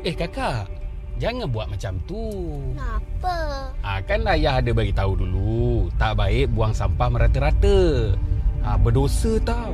Eh 0.07 0.15
kakak, 0.15 0.76
Jangan 1.17 1.49
buat 1.49 1.65
macam 1.65 1.97
tu. 2.05 2.29
Kenapa? 2.77 3.37
Ah 3.81 3.97
kan 4.05 4.21
ayah 4.29 4.61
ada 4.61 4.69
bagi 4.69 4.93
tahu 4.93 5.17
dulu, 5.17 5.89
tak 5.97 6.13
baik 6.13 6.53
buang 6.53 6.77
sampah 6.77 7.09
merata-rata. 7.09 8.13
Ah 8.61 8.77
berdosa 8.77 9.41
tau. 9.41 9.73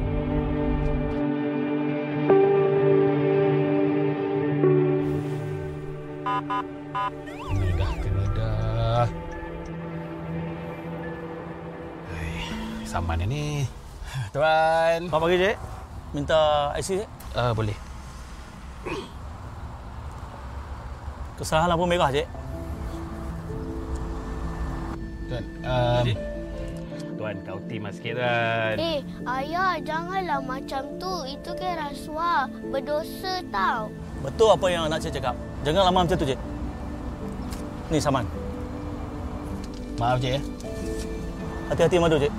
Ini 7.52 7.70
dah 7.76 7.92
kena 8.00 8.26
lah. 8.40 9.08
Saman 12.88 13.20
ni. 13.28 13.68
Tuan. 14.32 15.12
Selamat 15.12 15.20
pagi, 15.28 15.38
Cik. 15.44 15.58
Minta 16.14 16.42
IC, 16.78 16.90
Cik? 17.04 17.10
Uh, 17.36 17.52
boleh. 17.52 17.78
Kesalahan 21.44 21.76
lampu 21.76 21.84
merah, 21.84 22.08
Cik. 22.08 22.24
Tuan, 25.28 25.44
um, 25.68 26.06
Tuan, 27.20 27.36
kau 27.44 27.60
timah 27.68 27.92
sikit, 27.92 28.16
Tuan. 28.16 28.80
Eh, 28.80 29.04
ayah 29.28 29.76
janganlah 29.84 30.40
macam 30.40 30.88
tu. 30.96 31.28
Itu 31.28 31.52
kan 31.60 31.92
rasuah. 31.92 32.48
Berdosa 32.72 33.44
tau. 33.52 33.92
Betul 34.24 34.56
apa 34.56 34.66
yang 34.72 34.88
nak 34.88 35.04
Cik 35.04 35.20
cakap. 35.20 35.36
Jangan 35.68 35.92
lama 35.92 36.08
macam 36.08 36.16
tu, 36.16 36.32
Cik. 36.32 36.40
Ni, 37.92 38.00
saman. 38.00 38.24
Maaf, 40.00 40.24
Cik. 40.24 40.40
Ya. 40.40 40.42
Hati-hati 41.76 42.00
madu, 42.00 42.24
Cik. 42.24 42.32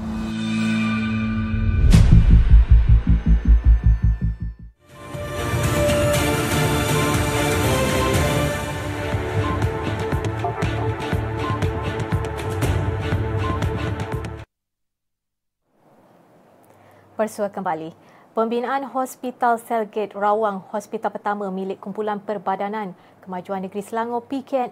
Bersua 17.24 17.48
kembali. 17.48 17.96
Pembinaan 18.36 18.84
Hospital 18.92 19.56
Selgate 19.56 20.12
Rawang 20.12 20.60
hospital 20.76 21.08
pertama 21.08 21.48
milik 21.48 21.80
Kumpulan 21.80 22.20
Perbadanan 22.20 22.92
Kemajuan 23.24 23.64
Negeri 23.64 23.80
Selangor 23.80 24.28
PKN, 24.28 24.68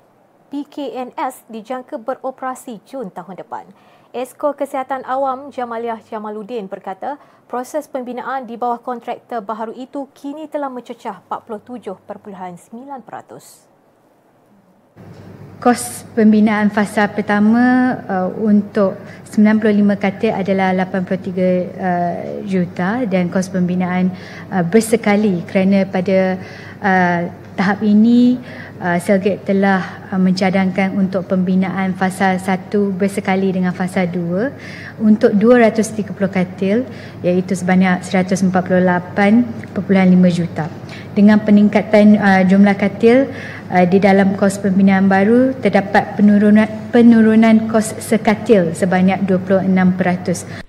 PKNS 0.52 1.48
dijangka 1.48 1.96
beroperasi 1.96 2.84
Jun 2.84 3.08
tahun 3.08 3.40
depan. 3.40 3.64
Esko 4.12 4.52
Kesihatan 4.52 5.00
Awam 5.08 5.48
Jamaliah 5.48 5.96
Jamaluddin 6.04 6.68
berkata 6.68 7.16
proses 7.48 7.88
pembinaan 7.88 8.44
di 8.44 8.60
bawah 8.60 8.84
kontraktor 8.84 9.40
baharu 9.40 9.72
itu 9.72 10.12
kini 10.12 10.44
telah 10.44 10.68
mencecah 10.68 11.24
47.9%. 11.32 12.12
Kos 15.62 16.02
pembinaan 16.18 16.74
fasa 16.74 17.06
pertama 17.06 17.94
uh, 18.10 18.26
untuk 18.34 18.98
95 19.30 19.94
katil 19.94 20.34
adalah 20.34 20.74
83 20.74 20.90
uh, 20.90 21.62
juta 22.42 23.06
dan 23.06 23.30
kos 23.30 23.46
pembinaan 23.46 24.10
uh, 24.50 24.66
bersekali 24.66 25.46
kerana 25.46 25.86
pada 25.86 26.34
uh, 26.82 27.30
tahap 27.54 27.78
ini 27.86 28.42
uh, 28.82 28.98
Selgate 28.98 29.46
telah 29.46 30.10
uh, 30.10 30.18
mencadangkan 30.18 30.98
untuk 30.98 31.30
pembinaan 31.30 31.94
fasa 31.94 32.34
1 32.36 32.68
bersekali 32.98 33.54
dengan 33.54 33.70
fasa 33.70 34.02
2 34.04 34.98
untuk 34.98 35.30
230 35.38 36.10
katil 36.28 36.82
iaitu 37.22 37.54
sebanyak 37.54 38.02
148.5 38.02 38.50
juta. 40.34 40.66
Dengan 41.14 41.38
peningkatan 41.40 42.18
uh, 42.18 42.42
jumlah 42.42 42.74
katil 42.74 43.30
uh, 43.70 43.84
di 43.86 44.02
dalam 44.02 44.34
kos 44.34 44.58
pembinaan 44.58 45.06
baru 45.06 45.54
terdapat 45.62 46.18
penurunan 46.18 46.66
penurunan 46.90 47.70
kos 47.70 47.94
sekatil 48.02 48.74
sebanyak 48.74 49.22
26%. 49.24 50.61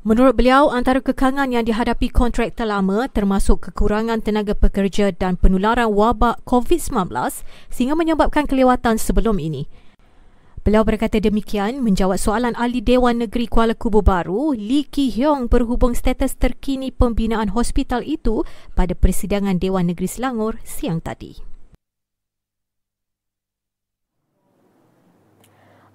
Menurut 0.00 0.32
beliau, 0.32 0.72
antara 0.72 1.04
kekangan 1.04 1.52
yang 1.52 1.68
dihadapi 1.68 2.08
kontraktor 2.08 2.64
lama 2.64 3.04
termasuk 3.12 3.68
kekurangan 3.68 4.24
tenaga 4.24 4.56
pekerja 4.56 5.12
dan 5.12 5.36
penularan 5.36 5.92
wabak 5.92 6.40
COVID-19 6.48 7.12
sehingga 7.68 7.92
menyebabkan 7.92 8.48
kelewatan 8.48 8.96
sebelum 8.96 9.36
ini. 9.36 9.68
Beliau 10.64 10.88
berkata 10.88 11.20
demikian 11.20 11.84
menjawab 11.84 12.16
soalan 12.16 12.56
ahli 12.56 12.80
Dewan 12.80 13.20
Negeri 13.20 13.44
Kuala 13.44 13.76
Kubu 13.76 14.00
Baru, 14.00 14.56
Lee 14.56 14.88
Ki 14.88 15.12
Hyong 15.12 15.52
berhubung 15.52 15.92
status 15.92 16.32
terkini 16.32 16.88
pembinaan 16.88 17.52
hospital 17.52 18.00
itu 18.00 18.40
pada 18.72 18.96
persidangan 18.96 19.60
Dewan 19.60 19.92
Negeri 19.92 20.08
Selangor 20.08 20.56
siang 20.64 21.04
tadi. 21.04 21.49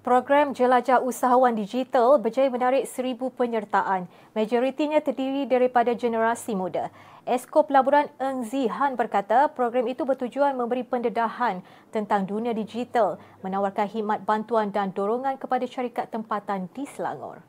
Program 0.06 0.54
Jelajah 0.54 1.02
Usahawan 1.02 1.58
Digital 1.58 2.14
berjaya 2.22 2.46
menarik 2.46 2.86
seribu 2.86 3.26
penyertaan. 3.34 4.06
Majoritinya 4.38 5.02
terdiri 5.02 5.50
daripada 5.50 5.98
generasi 5.98 6.54
muda. 6.54 6.94
Esko 7.26 7.66
Pelaburan 7.66 8.06
Eng 8.22 8.46
Zihan 8.46 8.94
berkata 8.94 9.50
program 9.50 9.90
itu 9.90 10.06
bertujuan 10.06 10.54
memberi 10.54 10.86
pendedahan 10.86 11.58
tentang 11.90 12.22
dunia 12.22 12.54
digital, 12.54 13.18
menawarkan 13.42 13.90
khidmat 13.90 14.22
bantuan 14.22 14.70
dan 14.70 14.94
dorongan 14.94 15.42
kepada 15.42 15.66
syarikat 15.66 16.06
tempatan 16.06 16.70
di 16.70 16.86
Selangor. 16.86 17.42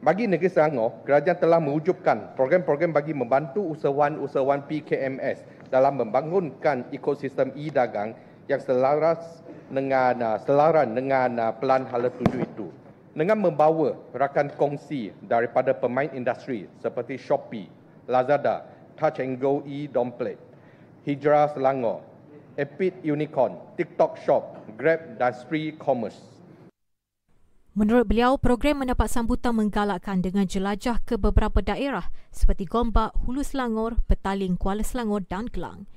Bagi 0.00 0.24
negeri 0.24 0.48
Selangor, 0.48 1.04
kerajaan 1.04 1.36
telah 1.36 1.60
mewujudkan 1.60 2.32
program-program 2.32 2.96
bagi 2.96 3.12
membantu 3.12 3.60
usahawan-usahawan 3.76 4.64
PKMS 4.72 5.44
dalam 5.68 6.00
membangunkan 6.00 6.88
ekosistem 6.96 7.52
e-dagang 7.60 8.16
yang 8.48 8.60
selaras 8.60 9.40
dengan 9.72 10.14
uh, 10.20 10.36
selaran 10.44 10.92
dengan 10.92 11.30
uh, 11.40 11.52
pelan 11.56 11.88
hala 11.88 12.12
tuju 12.12 12.44
itu 12.44 12.68
dengan 13.14 13.38
membawa 13.38 13.94
rakan 14.12 14.50
kongsi 14.58 15.14
daripada 15.24 15.70
pemain 15.70 16.10
industri 16.10 16.66
seperti 16.82 17.14
Shopee, 17.14 17.70
Lazada, 18.10 18.66
Touch 18.98 19.22
and 19.22 19.38
Go 19.38 19.62
e-Domplet, 19.62 20.36
Hijrah 21.06 21.54
Selangor, 21.54 22.02
Epit 22.58 22.98
Unicorn, 23.06 23.54
TikTok 23.78 24.18
Shop, 24.26 24.58
Grab 24.74 25.18
dan 25.18 25.30
Spree 25.30 25.74
Commerce. 25.78 26.34
Menurut 27.74 28.06
beliau, 28.06 28.38
program 28.38 28.86
mendapat 28.86 29.10
sambutan 29.10 29.50
menggalakkan 29.50 30.22
dengan 30.22 30.46
jelajah 30.46 31.02
ke 31.02 31.18
beberapa 31.18 31.58
daerah 31.58 32.06
seperti 32.30 32.70
Gombak, 32.70 33.10
Hulu 33.26 33.42
Selangor, 33.42 33.98
Petaling, 34.06 34.54
Kuala 34.54 34.86
Selangor 34.86 35.26
dan 35.26 35.50
Kelang. 35.50 35.90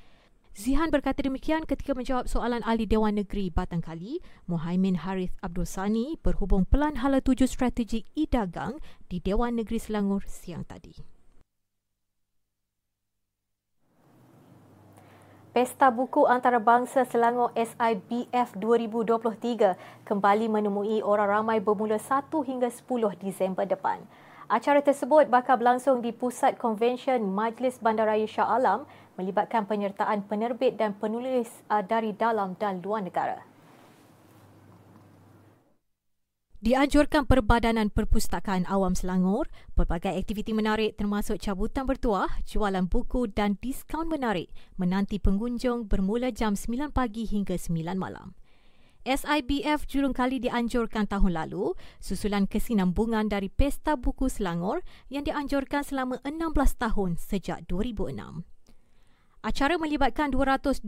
Zihan 0.57 0.89
berkata 0.89 1.21
demikian 1.21 1.69
ketika 1.69 1.93
menjawab 1.93 2.25
soalan 2.25 2.65
ahli 2.65 2.89
Dewan 2.89 3.13
Negeri 3.13 3.53
Batang 3.53 3.77
Kali, 3.77 4.25
Muhaimin 4.49 5.05
Harith 5.05 5.37
Abdul 5.45 5.69
Sani 5.69 6.17
berhubung 6.25 6.65
pelan 6.65 6.97
hala 6.97 7.21
tuju 7.21 7.45
strategik 7.45 8.09
e-dagang 8.17 8.81
di 9.05 9.21
Dewan 9.21 9.53
Negeri 9.53 9.77
Selangor 9.77 10.25
siang 10.25 10.65
tadi. 10.65 10.97
Pesta 15.53 15.93
Buku 15.93 16.25
Antarabangsa 16.25 17.05
Selangor 17.05 17.53
SIBF 17.53 18.57
2023 18.57 20.09
kembali 20.09 20.45
menemui 20.49 21.05
orang 21.05 21.37
ramai 21.37 21.61
bermula 21.61 22.01
1 22.01 22.33
hingga 22.33 22.73
10 22.73 23.13
Disember 23.21 23.69
depan. 23.69 24.01
Acara 24.49 24.81
tersebut 24.81 25.29
bakal 25.29 25.61
berlangsung 25.61 26.01
di 26.01 26.09
Pusat 26.15 26.57
Konvensyen 26.57 27.19
Majlis 27.29 27.77
Bandaraya 27.77 28.25
Shah 28.25 28.47
Alam 28.47 28.89
melibatkan 29.17 29.65
penyertaan 29.65 30.29
penerbit 30.29 30.77
dan 30.77 30.93
penulis 30.95 31.49
uh, 31.67 31.81
dari 31.81 32.13
dalam 32.13 32.55
dan 32.55 32.79
luar 32.79 33.03
negara. 33.03 33.41
Dianjurkan 36.57 37.29
Perbadanan 37.29 37.93
Perpustakaan 37.93 38.65
Awam 38.65 38.97
Selangor, 38.97 39.45
pelbagai 39.77 40.09
aktiviti 40.17 40.57
menarik 40.57 40.97
termasuk 40.97 41.37
cabutan 41.37 41.85
bertuah, 41.85 42.25
jualan 42.49 42.89
buku 42.89 43.29
dan 43.29 43.61
diskaun 43.61 44.09
menarik 44.09 44.49
menanti 44.73 45.21
pengunjung 45.21 45.85
bermula 45.85 46.33
jam 46.33 46.57
9 46.57 46.89
pagi 46.89 47.29
hingga 47.29 47.61
9 47.61 47.93
malam. 48.01 48.33
SIBF 49.05 49.85
julung 49.85 50.17
kali 50.17 50.41
dianjurkan 50.41 51.05
tahun 51.05 51.37
lalu, 51.45 51.77
susulan 52.01 52.49
kesinambungan 52.49 53.29
dari 53.29 53.53
Pesta 53.53 53.93
Buku 53.93 54.25
Selangor 54.25 54.81
yang 55.13 55.29
dianjurkan 55.29 55.85
selama 55.85 56.17
16 56.25 56.57
tahun 56.75 57.21
sejak 57.21 57.69
2006. 57.69 58.56
Acara 59.47 59.79
melibatkan 59.79 60.27
225 60.35 60.83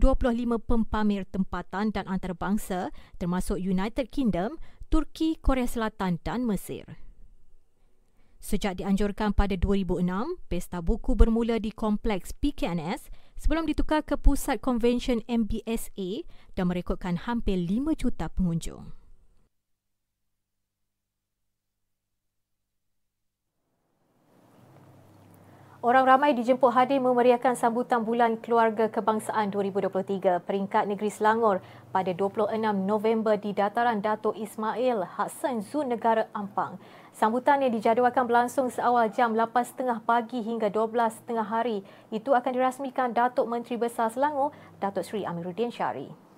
pempamer 0.67 1.23
tempatan 1.23 1.95
dan 1.95 2.03
antarabangsa 2.11 2.91
termasuk 3.15 3.55
United 3.55 4.11
Kingdom, 4.11 4.59
Turki, 4.91 5.39
Korea 5.39 5.63
Selatan 5.63 6.19
dan 6.27 6.43
Mesir. 6.43 6.99
Sejak 8.43 8.83
dianjurkan 8.83 9.31
pada 9.31 9.55
2006, 9.55 10.03
Pesta 10.51 10.83
Buku 10.83 11.15
bermula 11.15 11.55
di 11.55 11.71
Kompleks 11.71 12.35
PKNS 12.35 13.07
sebelum 13.39 13.63
ditukar 13.63 14.03
ke 14.03 14.19
Pusat 14.19 14.59
Convention 14.59 15.23
MBSA 15.23 16.27
dan 16.59 16.67
merekodkan 16.67 17.15
hampir 17.15 17.55
5 17.55 17.95
juta 17.95 18.27
pengunjung. 18.27 18.98
Orang 25.79 26.11
ramai 26.11 26.35
dijemput 26.35 26.75
hadir 26.75 26.99
memeriahkan 26.99 27.55
sambutan 27.55 28.03
Bulan 28.03 28.35
Keluarga 28.43 28.91
Kebangsaan 28.91 29.47
2023 29.47 30.43
peringkat 30.43 30.83
negeri 30.91 31.07
Selangor 31.07 31.63
pada 31.95 32.11
26 32.11 32.51
November 32.83 33.39
di 33.39 33.55
Dataran 33.55 34.03
Datuk 34.03 34.35
Ismail 34.35 35.07
Hassan 35.07 35.63
Zun 35.63 35.87
Negara 35.87 36.27
Ampang. 36.35 36.75
Sambutan 37.15 37.63
yang 37.63 37.71
dijadualkan 37.71 38.27
berlangsung 38.27 38.67
seawal 38.67 39.07
jam 39.15 39.31
8.30 39.31 40.03
pagi 40.03 40.43
hingga 40.43 40.67
12.30 40.67 41.47
hari 41.47 41.79
itu 42.11 42.35
akan 42.35 42.51
dirasmikan 42.51 43.15
Datuk 43.15 43.47
Menteri 43.47 43.79
Besar 43.79 44.11
Selangor, 44.11 44.51
Datuk 44.83 45.07
Seri 45.07 45.23
Amiruddin 45.23 45.71
Syari. 45.71 46.28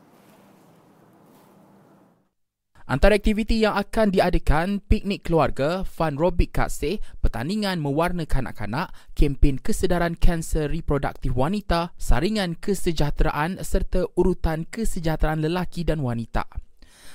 Antara 2.92 3.16
aktiviti 3.16 3.64
yang 3.64 3.80
akan 3.80 4.12
diadakan, 4.12 4.84
piknik 4.84 5.24
keluarga, 5.24 5.88
fun 5.88 6.20
robik 6.20 6.52
kasih, 6.52 7.00
pertandingan 7.24 7.80
mewarna 7.80 8.28
kanak-kanak, 8.28 8.92
kempen 9.16 9.64
kesedaran 9.64 10.20
kanser 10.20 10.68
reproduktif 10.68 11.32
wanita, 11.32 11.96
saringan 11.96 12.60
kesejahteraan 12.60 13.64
serta 13.64 14.12
urutan 14.20 14.68
kesejahteraan 14.68 15.40
lelaki 15.40 15.88
dan 15.88 16.04
wanita. 16.04 16.44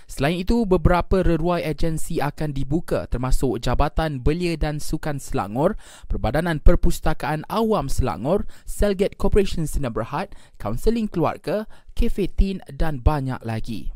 Selain 0.09 0.41
itu, 0.41 0.65
beberapa 0.65 1.21
reruai 1.21 1.61
agensi 1.69 2.25
akan 2.25 2.57
dibuka 2.57 3.05
termasuk 3.05 3.61
Jabatan 3.61 4.25
Belia 4.25 4.57
dan 4.57 4.81
Sukan 4.81 5.21
Selangor, 5.21 5.77
Perbadanan 6.09 6.57
Perpustakaan 6.57 7.45
Awam 7.53 7.93
Selangor, 7.93 8.49
Selgate 8.65 9.21
Corporation 9.21 9.69
Sinar 9.69 9.93
Berhad, 9.93 10.33
Kaunseling 10.57 11.12
Keluarga, 11.12 11.69
Cafe 11.93 12.33
Teen 12.33 12.65
dan 12.73 13.05
banyak 13.05 13.45
lagi. 13.45 13.96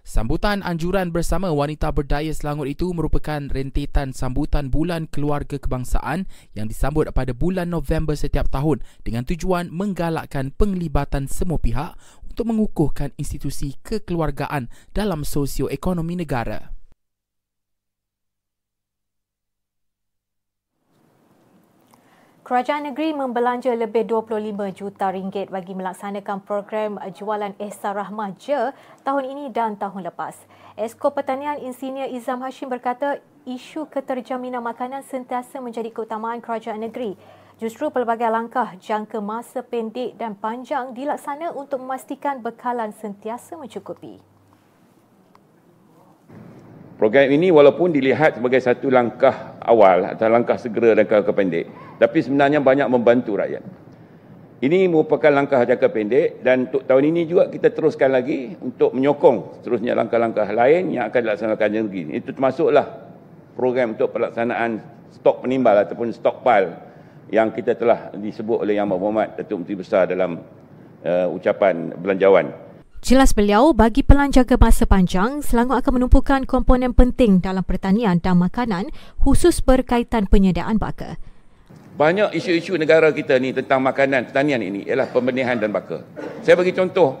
Sambutan 0.00 0.64
anjuran 0.64 1.12
bersama 1.12 1.52
wanita 1.52 1.92
berdaya 1.92 2.32
Selangor 2.32 2.64
itu 2.64 2.88
merupakan 2.96 3.36
rentetan 3.36 4.16
sambutan 4.16 4.72
Bulan 4.72 5.04
Keluarga 5.12 5.60
Kebangsaan 5.60 6.24
yang 6.56 6.66
disambut 6.66 7.12
pada 7.12 7.36
bulan 7.36 7.68
November 7.68 8.16
setiap 8.16 8.48
tahun 8.48 8.80
dengan 9.04 9.28
tujuan 9.28 9.68
menggalakkan 9.68 10.56
penglibatan 10.56 11.28
semua 11.28 11.60
pihak 11.60 12.00
untuk 12.24 12.48
mengukuhkan 12.48 13.12
institusi 13.20 13.76
kekeluargaan 13.84 14.72
dalam 14.96 15.20
sosioekonomi 15.20 16.16
negara. 16.16 16.79
Kerajaan 22.50 22.90
negeri 22.90 23.14
membelanja 23.14 23.70
lebih 23.78 24.10
25 24.10 24.74
juta 24.74 25.14
ringgit 25.14 25.54
bagi 25.54 25.70
melaksanakan 25.70 26.42
program 26.42 26.98
jualan 27.14 27.54
Ehsan 27.62 27.94
Rahmah 27.94 28.34
Je 28.42 28.74
tahun 29.06 29.22
ini 29.22 29.54
dan 29.54 29.78
tahun 29.78 30.10
lepas. 30.10 30.34
Esko 30.74 31.14
Pertanian 31.14 31.62
Insinyur 31.62 32.10
Izam 32.10 32.42
Hashim 32.42 32.66
berkata 32.66 33.22
isu 33.46 33.86
keterjaminan 33.86 34.66
makanan 34.66 35.06
sentiasa 35.06 35.62
menjadi 35.62 35.94
keutamaan 35.94 36.42
kerajaan 36.42 36.82
negeri. 36.82 37.14
Justru 37.62 37.86
pelbagai 37.94 38.26
langkah 38.26 38.74
jangka 38.82 39.22
masa 39.22 39.62
pendek 39.62 40.18
dan 40.18 40.34
panjang 40.34 40.90
dilaksana 40.90 41.54
untuk 41.54 41.78
memastikan 41.78 42.42
bekalan 42.42 42.90
sentiasa 42.90 43.54
mencukupi. 43.54 44.29
Program 47.00 47.32
ini 47.32 47.48
walaupun 47.48 47.96
dilihat 47.96 48.36
sebagai 48.36 48.60
satu 48.60 48.92
langkah 48.92 49.56
awal 49.64 50.04
atau 50.04 50.28
langkah 50.28 50.60
segera 50.60 50.92
dan 50.92 51.08
langkah 51.08 51.32
pendek, 51.32 51.96
tapi 51.96 52.20
sebenarnya 52.20 52.60
banyak 52.60 52.92
membantu 52.92 53.40
rakyat. 53.40 53.64
Ini 54.60 54.84
merupakan 54.92 55.32
langkah 55.32 55.64
jangka 55.64 55.88
pendek 55.88 56.44
dan 56.44 56.68
untuk 56.68 56.84
tahun 56.84 57.08
ini 57.08 57.24
juga 57.24 57.48
kita 57.48 57.72
teruskan 57.72 58.12
lagi 58.12 58.52
untuk 58.60 58.92
menyokong 58.92 59.56
seterusnya 59.56 59.96
langkah-langkah 59.96 60.44
lain 60.52 60.92
yang 60.92 61.08
akan 61.08 61.20
dilaksanakan 61.24 61.68
negeri. 61.88 62.20
Itu 62.20 62.36
termasuklah 62.36 62.84
program 63.56 63.96
untuk 63.96 64.12
pelaksanaan 64.12 64.84
stok 65.16 65.48
penimbal 65.48 65.80
ataupun 65.80 66.12
stockpile 66.12 66.76
yang 67.32 67.48
kita 67.48 67.80
telah 67.80 68.12
disebut 68.12 68.60
oleh 68.60 68.76
Yang 68.76 68.92
Berhormat 68.92 69.40
Datuk 69.40 69.64
Menteri 69.64 69.80
Besar 69.80 70.04
dalam 70.04 70.44
uh, 71.08 71.26
ucapan 71.32 71.96
belanjawan. 71.96 72.52
Jelas 73.00 73.32
beliau, 73.32 73.72
bagi 73.72 74.04
pelan 74.04 74.28
jaga 74.28 74.60
masa 74.60 74.84
panjang, 74.84 75.40
Selangor 75.40 75.80
akan 75.80 75.96
menumpukan 76.04 76.44
komponen 76.44 76.92
penting 76.92 77.40
dalam 77.40 77.64
pertanian 77.64 78.20
dan 78.20 78.36
makanan 78.36 78.92
khusus 79.24 79.64
berkaitan 79.64 80.28
penyediaan 80.28 80.76
baka. 80.76 81.16
Banyak 81.96 82.36
isu-isu 82.36 82.76
negara 82.76 83.08
kita 83.08 83.40
ni 83.40 83.56
tentang 83.56 83.80
makanan 83.80 84.28
pertanian 84.28 84.60
ini 84.60 84.84
ialah 84.84 85.08
pembenihan 85.08 85.56
dan 85.56 85.72
baka. 85.72 86.04
Saya 86.44 86.60
bagi 86.60 86.76
contoh, 86.76 87.16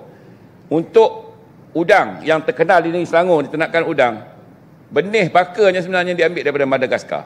untuk 0.68 1.32
udang 1.72 2.20
yang 2.28 2.44
terkenal 2.44 2.84
di 2.84 2.92
negeri 2.92 3.08
Selangor, 3.08 3.48
diternakan 3.48 3.82
udang, 3.88 4.14
benih 4.92 5.32
bakanya 5.32 5.80
sebenarnya 5.80 6.12
diambil 6.12 6.44
daripada 6.44 6.68
Madagaskar. 6.68 7.24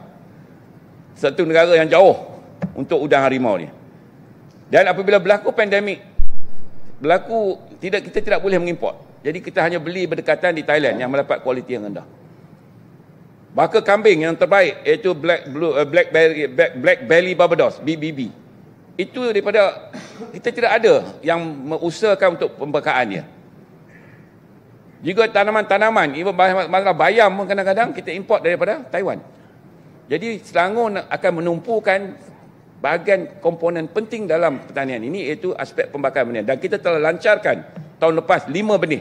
Satu 1.18 1.42
negara 1.42 1.74
yang 1.74 1.90
jauh 1.90 2.38
untuk 2.78 3.02
udang 3.02 3.26
harimau 3.26 3.58
ni. 3.58 3.66
Dan 4.70 4.86
apabila 4.86 5.18
berlaku 5.18 5.50
pandemik 5.50 6.14
berlaku 7.02 7.58
tidak 7.84 8.00
kita 8.08 8.24
tidak 8.24 8.40
boleh 8.40 8.56
mengimport. 8.56 8.96
Jadi 9.20 9.44
kita 9.44 9.60
hanya 9.60 9.76
beli 9.76 10.08
berdekatan 10.08 10.56
di 10.56 10.64
Thailand 10.64 10.96
yang 10.96 11.12
mendapat 11.12 11.44
kualiti 11.44 11.76
yang 11.76 11.84
rendah. 11.84 12.08
Baka 13.52 13.84
kambing 13.84 14.24
yang 14.24 14.32
terbaik 14.32 14.80
iaitu 14.88 15.12
black 15.12 15.44
blue 15.52 15.76
uh, 15.76 15.84
black 15.84 16.08
belly 16.08 16.48
black, 16.48 16.72
black 16.80 16.98
belly 17.04 17.32
barbados 17.36 17.76
BBB. 17.84 18.32
Itu 18.96 19.28
daripada 19.28 19.92
kita 20.32 20.48
tidak 20.48 20.72
ada 20.80 20.94
yang 21.20 21.44
mengusahakan 21.44 22.40
untuk 22.40 22.56
pembekaannya. 22.56 23.28
Juga 25.04 25.28
tanaman-tanaman, 25.28 26.16
masalah 26.72 26.96
bayam 26.96 27.36
kadang-kadang 27.44 27.92
kita 27.92 28.08
import 28.16 28.40
daripada 28.40 28.80
Taiwan. 28.88 29.20
Jadi 30.08 30.40
Selangor 30.40 31.04
akan 31.04 31.32
menumpukan 31.44 32.16
bahagian 32.84 33.40
komponen 33.40 33.88
penting 33.88 34.28
dalam 34.28 34.60
pertanian 34.60 35.00
ini 35.00 35.32
iaitu 35.32 35.56
aspek 35.56 35.88
pembakaran 35.88 36.28
benih 36.28 36.44
dan 36.44 36.60
kita 36.60 36.76
telah 36.76 37.00
lancarkan 37.00 37.64
tahun 37.96 38.20
lepas 38.20 38.44
lima 38.52 38.76
benih 38.76 39.00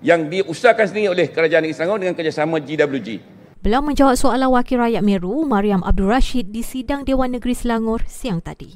yang 0.00 0.32
diusahakan 0.32 0.88
sendiri 0.88 1.12
oleh 1.12 1.28
Kerajaan 1.28 1.60
Negeri 1.60 1.76
Selangor 1.76 2.00
dengan 2.00 2.16
kerjasama 2.16 2.56
GWG. 2.58 3.08
Beliau 3.62 3.84
menjawab 3.84 4.18
soalan 4.18 4.50
Wakil 4.50 4.82
Rakyat 4.82 5.04
Meru, 5.04 5.44
Mariam 5.46 5.84
Abdul 5.84 6.10
Rashid 6.10 6.50
di 6.50 6.64
sidang 6.64 7.06
Dewan 7.06 7.36
Negeri 7.36 7.54
Selangor 7.54 8.02
siang 8.08 8.42
tadi. 8.42 8.74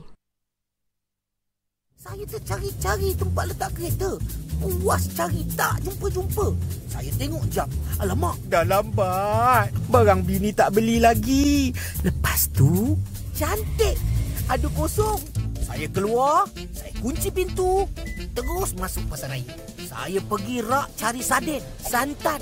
Saya 1.99 2.22
tercari-cari 2.22 3.18
tempat 3.18 3.51
letak 3.51 3.75
kereta. 3.75 4.14
Puas 4.62 5.11
cari 5.18 5.42
tak 5.59 5.83
jumpa-jumpa. 5.83 6.46
Saya 6.87 7.11
tengok 7.18 7.44
jam. 7.51 7.66
Alamak, 7.99 8.38
dah 8.46 8.62
lambat. 8.62 9.75
Barang 9.90 10.22
bini 10.22 10.55
tak 10.55 10.79
beli 10.79 11.03
lagi. 11.03 11.75
Lepas 12.07 12.46
tu, 12.55 12.94
cantik 13.35 13.99
ada 14.46 14.68
kosong. 14.74 15.18
Saya 15.66 15.90
keluar, 15.90 16.46
saya 16.70 16.94
kunci 17.02 17.28
pintu, 17.35 17.90
terus 18.32 18.70
masuk 18.78 19.02
pasar 19.11 19.35
raya. 19.35 19.50
Saya 19.82 20.22
pergi 20.22 20.62
rak 20.62 20.87
cari 20.94 21.20
sarden, 21.20 21.62
santan, 21.82 22.38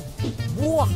buah. 0.61 0.89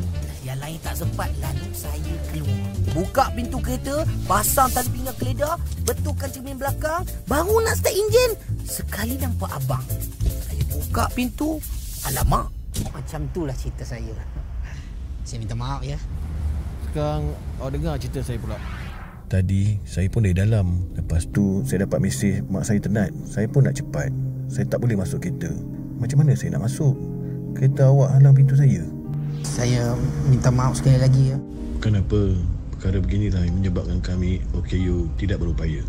Yang 0.44 0.58
lain 0.60 0.78
tak 0.84 0.94
sempat, 0.96 1.28
lalu 1.40 1.68
saya 1.72 2.14
keluar. 2.30 2.60
Buka 2.92 3.24
pintu 3.32 3.58
kereta, 3.64 4.04
pasang 4.28 4.68
tali 4.72 4.88
pinggang 4.92 5.16
keledar, 5.16 5.56
betulkan 5.88 6.28
cermin 6.28 6.56
belakang, 6.60 7.02
baru 7.24 7.64
nak 7.64 7.80
start 7.80 7.96
enjin. 7.96 8.30
Sekali 8.68 9.16
nampak 9.16 9.50
abang. 9.56 9.84
Saya 10.44 10.62
buka 10.68 11.08
pintu, 11.16 11.60
alamak. 12.04 12.52
Macam 12.92 13.24
itulah 13.24 13.56
cerita 13.56 13.88
saya. 13.88 14.14
Saya 15.24 15.40
minta 15.40 15.56
maaf 15.56 15.80
ya. 15.80 15.96
Sekarang 16.88 17.32
awak 17.60 17.70
dengar 17.72 17.94
cerita 18.00 18.20
saya 18.24 18.38
pula. 18.40 18.56
Tadi 19.28 19.76
saya 19.84 20.08
pun 20.08 20.24
dari 20.24 20.32
dalam. 20.32 20.88
Lepas 20.96 21.28
tu 21.28 21.60
saya 21.68 21.84
dapat 21.84 22.00
mesej 22.00 22.40
mak 22.48 22.64
saya 22.64 22.80
tenat 22.80 23.12
Saya 23.28 23.44
pun 23.44 23.68
nak 23.68 23.76
cepat. 23.76 24.08
Saya 24.48 24.64
tak 24.64 24.80
boleh 24.80 24.96
masuk 24.96 25.20
kereta. 25.20 25.52
Macam 26.00 26.24
mana 26.24 26.32
saya 26.32 26.56
nak 26.56 26.64
masuk? 26.64 26.96
Kereta 27.52 27.92
awak 27.92 28.16
halang 28.16 28.32
pintu 28.32 28.56
saya. 28.56 28.80
Saya 29.44 29.92
minta 30.32 30.48
maaf 30.48 30.80
sekali 30.80 30.96
lagi 30.96 31.36
ya. 31.36 31.38
Kenapa 31.84 32.32
perkara 32.72 33.04
beginilah 33.04 33.44
yang 33.44 33.60
menyebabkan 33.60 34.00
kami 34.00 34.40
OKU 34.56 35.12
tidak 35.20 35.44
berupaya 35.44 35.84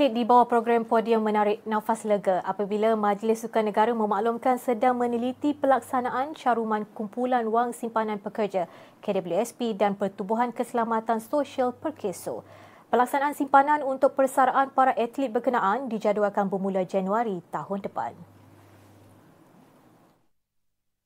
Atlet 0.00 0.16
di 0.16 0.24
bawah 0.24 0.48
program 0.48 0.80
podium 0.88 1.20
menarik 1.20 1.60
nafas 1.68 2.08
lega 2.08 2.40
apabila 2.48 2.96
Majlis 2.96 3.44
Sukan 3.44 3.68
Negara 3.68 3.92
memaklumkan 3.92 4.56
sedang 4.56 4.96
meneliti 4.96 5.52
pelaksanaan 5.52 6.32
caruman 6.32 6.88
kumpulan 6.96 7.44
wang 7.44 7.76
simpanan 7.76 8.16
pekerja 8.16 8.64
KWSP 9.04 9.76
dan 9.76 9.92
Pertubuhan 9.92 10.56
Keselamatan 10.56 11.20
Sosial 11.20 11.76
Perkeso. 11.76 12.48
Pelaksanaan 12.88 13.36
simpanan 13.36 13.84
untuk 13.84 14.16
persaraan 14.16 14.72
para 14.72 14.96
atlet 14.96 15.28
berkenaan 15.28 15.92
dijadualkan 15.92 16.48
bermula 16.48 16.80
Januari 16.88 17.44
tahun 17.52 17.84
depan. 17.84 18.16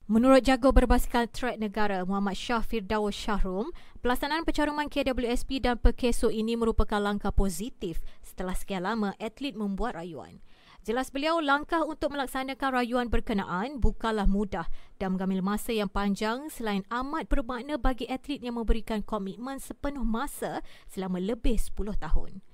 Menurut 0.05 0.45
jago 0.45 0.69
berbasikal 0.69 1.25
trek 1.33 1.57
negara 1.57 2.05
Muhammad 2.05 2.37
Shah 2.37 2.61
Firdaus 2.61 3.17
Shahrum, 3.17 3.73
pelaksanaan 4.05 4.45
pencaruman 4.45 4.93
KWSP 4.93 5.65
dan 5.65 5.81
Perkeso 5.81 6.29
ini 6.29 6.61
merupakan 6.61 7.01
langkah 7.01 7.33
positif 7.33 8.05
setelah 8.21 8.53
sekian 8.53 8.85
lama 8.85 9.17
atlet 9.17 9.57
membuat 9.57 9.97
rayuan. 9.97 10.45
Jelas 10.85 11.09
beliau, 11.09 11.41
langkah 11.41 11.81
untuk 11.89 12.13
melaksanakan 12.13 12.85
rayuan 12.85 13.09
berkenaan 13.09 13.81
bukanlah 13.81 14.29
mudah 14.29 14.69
dan 15.01 15.17
mengambil 15.17 15.41
masa 15.41 15.73
yang 15.73 15.89
panjang 15.89 16.53
selain 16.53 16.85
amat 16.93 17.25
bermakna 17.25 17.81
bagi 17.81 18.05
atlet 18.05 18.45
yang 18.45 18.61
memberikan 18.61 19.01
komitmen 19.01 19.57
sepenuh 19.57 20.05
masa 20.05 20.61
selama 20.85 21.17
lebih 21.17 21.57
10 21.57 21.97
tahun. 21.97 22.45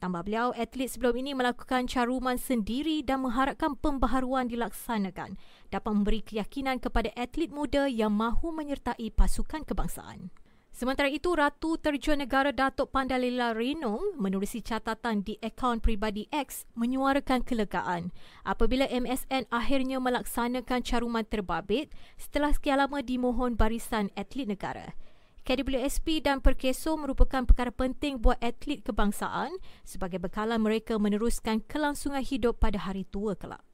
Tambah 0.00 0.24
beliau, 0.24 0.56
atlet 0.56 0.88
sebelum 0.88 1.12
ini 1.20 1.36
melakukan 1.36 1.84
caruman 1.84 2.40
sendiri 2.40 3.04
dan 3.04 3.20
mengharapkan 3.20 3.76
pembaharuan 3.76 4.48
dilaksanakan 4.48 5.36
dapat 5.68 5.92
memberi 5.92 6.24
keyakinan 6.24 6.80
kepada 6.80 7.12
atlet 7.12 7.52
muda 7.52 7.84
yang 7.84 8.08
mahu 8.08 8.48
menyertai 8.48 9.12
pasukan 9.12 9.60
kebangsaan. 9.60 10.32
Sementara 10.72 11.12
itu, 11.12 11.28
Ratu 11.36 11.76
Terjun 11.76 12.24
Negara 12.24 12.48
Datuk 12.48 12.88
Pandalila 12.88 13.52
Renong 13.52 14.16
menerusi 14.16 14.64
catatan 14.64 15.20
di 15.20 15.36
akaun 15.44 15.84
pribadi 15.84 16.24
X 16.32 16.64
menyuarakan 16.72 17.44
kelegaan 17.44 18.08
apabila 18.48 18.88
MSN 18.88 19.52
akhirnya 19.52 20.00
melaksanakan 20.00 20.80
caruman 20.80 21.28
terbabit 21.28 21.92
setelah 22.16 22.56
sekian 22.56 22.80
lama 22.80 23.04
dimohon 23.04 23.52
barisan 23.52 24.08
atlet 24.16 24.48
negara. 24.48 24.96
KWSP 25.42 26.20
dan 26.20 26.44
Perkeso 26.44 26.94
merupakan 27.00 27.42
perkara 27.48 27.72
penting 27.72 28.20
buat 28.20 28.36
atlet 28.38 28.84
kebangsaan 28.84 29.56
sebagai 29.82 30.20
bekalan 30.20 30.60
mereka 30.60 31.00
meneruskan 31.00 31.64
kelangsungan 31.64 32.20
hidup 32.20 32.60
pada 32.60 32.76
hari 32.76 33.08
tua 33.08 33.32
kelak. 33.34 33.64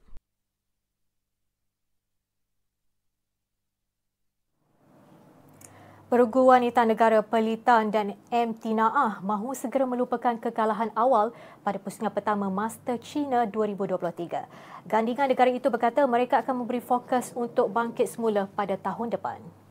Pergu 6.07 6.47
Wanita 6.47 6.87
Negara 6.87 7.19
Pelitan 7.19 7.91
dan 7.91 8.15
M. 8.31 8.55
Tinaah 8.55 9.19
mahu 9.19 9.51
segera 9.51 9.83
melupakan 9.83 10.39
kekalahan 10.39 10.87
awal 10.95 11.35
pada 11.67 11.75
pusingan 11.83 12.15
pertama 12.15 12.47
Master 12.47 12.95
China 13.03 13.43
2023. 13.43 14.87
Gandingan 14.87 15.27
negara 15.27 15.51
itu 15.51 15.67
berkata 15.67 16.07
mereka 16.07 16.39
akan 16.39 16.63
memberi 16.63 16.79
fokus 16.79 17.35
untuk 17.35 17.75
bangkit 17.75 18.07
semula 18.07 18.47
pada 18.55 18.79
tahun 18.79 19.11
depan. 19.19 19.66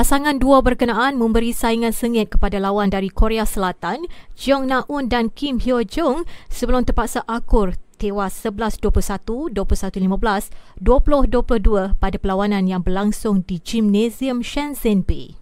Pasangan 0.00 0.40
dua 0.40 0.64
berkenaan 0.64 1.20
memberi 1.20 1.52
saingan 1.52 1.92
sengit 1.92 2.32
kepada 2.32 2.56
lawan 2.56 2.88
dari 2.88 3.12
Korea 3.12 3.44
Selatan, 3.44 4.08
Jong 4.32 4.72
Na-un 4.72 5.12
dan 5.12 5.28
Kim 5.28 5.60
Hyo 5.60 5.84
Jong 5.84 6.24
sebelum 6.48 6.88
terpaksa 6.88 7.20
akur 7.28 7.76
tewas 8.00 8.32
11-21, 8.40 9.52
21-15, 9.52 10.56
20-22 10.80 12.00
pada 12.00 12.16
perlawanan 12.16 12.64
yang 12.64 12.80
berlangsung 12.80 13.44
di 13.44 13.60
Gymnasium 13.60 14.40
Shenzhen 14.40 15.04
Bay. 15.04 15.36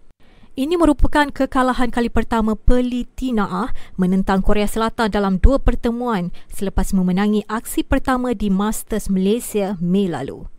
Ini 0.58 0.74
merupakan 0.74 1.30
kekalahan 1.30 1.94
kali 1.94 2.10
pertama 2.10 2.58
Peli 2.58 3.06
Tinaah 3.06 3.70
menentang 3.94 4.42
Korea 4.42 4.66
Selatan 4.66 5.14
dalam 5.14 5.38
dua 5.38 5.62
pertemuan 5.62 6.34
selepas 6.50 6.90
memenangi 6.90 7.46
aksi 7.46 7.86
pertama 7.86 8.34
di 8.34 8.50
Masters 8.50 9.06
Malaysia 9.06 9.78
Mei 9.78 10.10
lalu. 10.10 10.57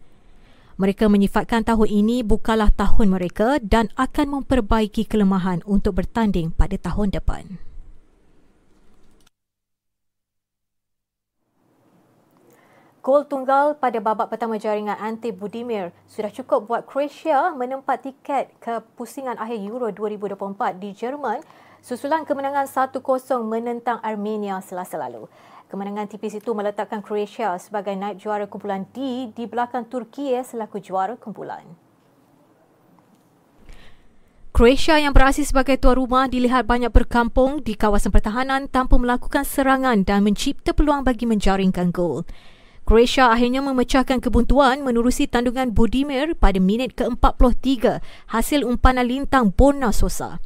Mereka 0.80 1.12
menyifatkan 1.12 1.68
tahun 1.68 1.92
ini 1.92 2.24
bukanlah 2.24 2.72
tahun 2.72 3.12
mereka 3.12 3.60
dan 3.60 3.92
akan 4.00 4.40
memperbaiki 4.40 5.04
kelemahan 5.12 5.60
untuk 5.68 6.00
bertanding 6.00 6.56
pada 6.56 6.80
tahun 6.80 7.12
depan. 7.12 7.60
Gol 13.04 13.28
tunggal 13.28 13.76
pada 13.76 14.00
babak 14.00 14.32
pertama 14.32 14.56
jaringan 14.56 14.96
Ante 14.96 15.36
Budimir 15.36 15.92
sudah 16.08 16.32
cukup 16.32 16.72
buat 16.72 16.88
Croatia 16.88 17.52
menempat 17.52 18.08
tiket 18.08 18.56
ke 18.64 18.80
pusingan 18.96 19.36
akhir 19.36 19.60
Euro 19.60 19.92
2024 19.92 20.80
di 20.80 20.96
Jerman 20.96 21.44
susulan 21.84 22.24
kemenangan 22.24 22.68
1-0 22.68 23.04
menentang 23.44 24.00
Armenia 24.00 24.64
selasa 24.64 24.96
lalu. 24.96 25.28
Kemenangan 25.70 26.10
tipis 26.10 26.34
itu 26.34 26.50
meletakkan 26.58 27.06
Croatia 27.06 27.54
sebagai 27.62 27.94
naib 27.94 28.18
juara 28.18 28.50
kumpulan 28.50 28.90
D 28.90 29.30
di 29.38 29.46
belakang 29.46 29.86
Turki 29.86 30.34
selaku 30.42 30.82
juara 30.82 31.14
kumpulan. 31.14 31.62
Croatia 34.50 34.98
yang 34.98 35.14
berasal 35.14 35.46
sebagai 35.46 35.78
tuan 35.78 36.02
rumah 36.02 36.26
dilihat 36.26 36.66
banyak 36.66 36.90
berkampung 36.90 37.62
di 37.62 37.78
kawasan 37.78 38.10
pertahanan 38.10 38.66
tanpa 38.66 38.98
melakukan 38.98 39.46
serangan 39.46 40.02
dan 40.02 40.26
mencipta 40.26 40.74
peluang 40.74 41.06
bagi 41.06 41.30
menjaringkan 41.30 41.94
gol. 41.94 42.26
Croatia 42.82 43.30
akhirnya 43.30 43.62
memecahkan 43.62 44.26
kebuntuan 44.26 44.82
menerusi 44.82 45.30
tandungan 45.30 45.70
Budimir 45.70 46.34
pada 46.34 46.58
minit 46.58 46.98
ke-43 46.98 48.02
hasil 48.34 48.66
umpanan 48.66 49.06
lintang 49.06 49.54
Borna 49.54 49.94
Sosa. 49.94 50.42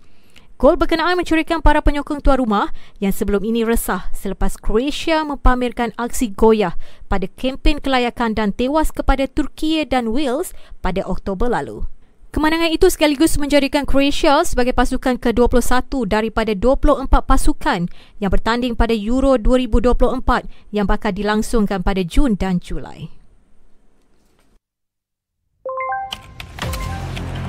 Gol 0.61 0.77
berkenaan 0.77 1.17
mencurikan 1.17 1.65
para 1.65 1.81
penyokong 1.81 2.21
tuan 2.21 2.37
rumah 2.37 2.69
yang 3.01 3.09
sebelum 3.09 3.41
ini 3.41 3.65
resah 3.65 4.13
selepas 4.13 4.53
Croatia 4.61 5.25
mempamerkan 5.25 5.89
aksi 5.97 6.29
goyah 6.29 6.77
pada 7.09 7.25
kempen 7.25 7.81
kelayakan 7.81 8.37
dan 8.37 8.53
tewas 8.53 8.93
kepada 8.93 9.25
Turki 9.25 9.81
dan 9.83 10.13
Wales 10.13 10.53
pada 10.79 11.01
Oktober 11.09 11.49
lalu. 11.49 11.89
Kemenangan 12.33 12.73
itu 12.73 12.89
sekaligus 12.89 13.37
menjadikan 13.37 13.85
Croatia 13.85 14.41
sebagai 14.41 14.73
pasukan 14.73 15.21
ke-21 15.21 15.85
daripada 16.09 16.57
24 16.57 17.09
pasukan 17.09 17.85
yang 18.17 18.31
bertanding 18.33 18.73
pada 18.73 18.93
Euro 18.93 19.37
2024 19.37 20.73
yang 20.73 20.89
bakal 20.89 21.13
dilangsungkan 21.13 21.85
pada 21.85 22.01
Jun 22.01 22.33
dan 22.33 22.57
Julai. 22.57 23.22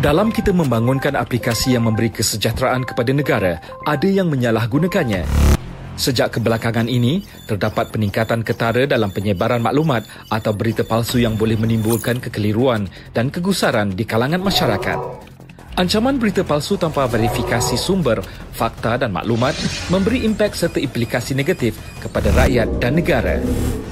Dalam 0.04 0.28
kita 0.28 0.52
membangunkan 0.52 1.16
aplikasi 1.16 1.80
yang 1.80 1.88
memberi 1.88 2.12
kesejahteraan 2.12 2.84
kepada 2.84 3.08
negara, 3.16 3.56
ada 3.88 4.04
yang 4.04 4.28
menyalahgunakannya. 4.28 5.24
Sejak 5.96 6.36
kebelakangan 6.36 6.92
ini, 6.92 7.24
terdapat 7.48 7.88
peningkatan 7.88 8.44
ketara 8.44 8.84
dalam 8.84 9.08
penyebaran 9.16 9.64
maklumat 9.64 10.04
atau 10.28 10.52
berita 10.52 10.84
palsu 10.84 11.24
yang 11.24 11.40
boleh 11.40 11.56
menimbulkan 11.56 12.20
kekeliruan 12.20 12.84
dan 13.16 13.32
kegusaran 13.32 13.96
di 13.96 14.04
kalangan 14.04 14.44
masyarakat. 14.44 15.32
Ancaman 15.74 16.22
berita 16.22 16.46
palsu 16.46 16.78
tanpa 16.78 17.02
verifikasi 17.10 17.74
sumber, 17.74 18.22
fakta 18.54 18.94
dan 18.94 19.10
maklumat 19.10 19.58
memberi 19.90 20.22
impak 20.22 20.54
serta 20.54 20.78
implikasi 20.78 21.34
negatif 21.34 21.74
kepada 21.98 22.30
rakyat 22.30 22.78
dan 22.78 22.94
negara. 22.94 23.42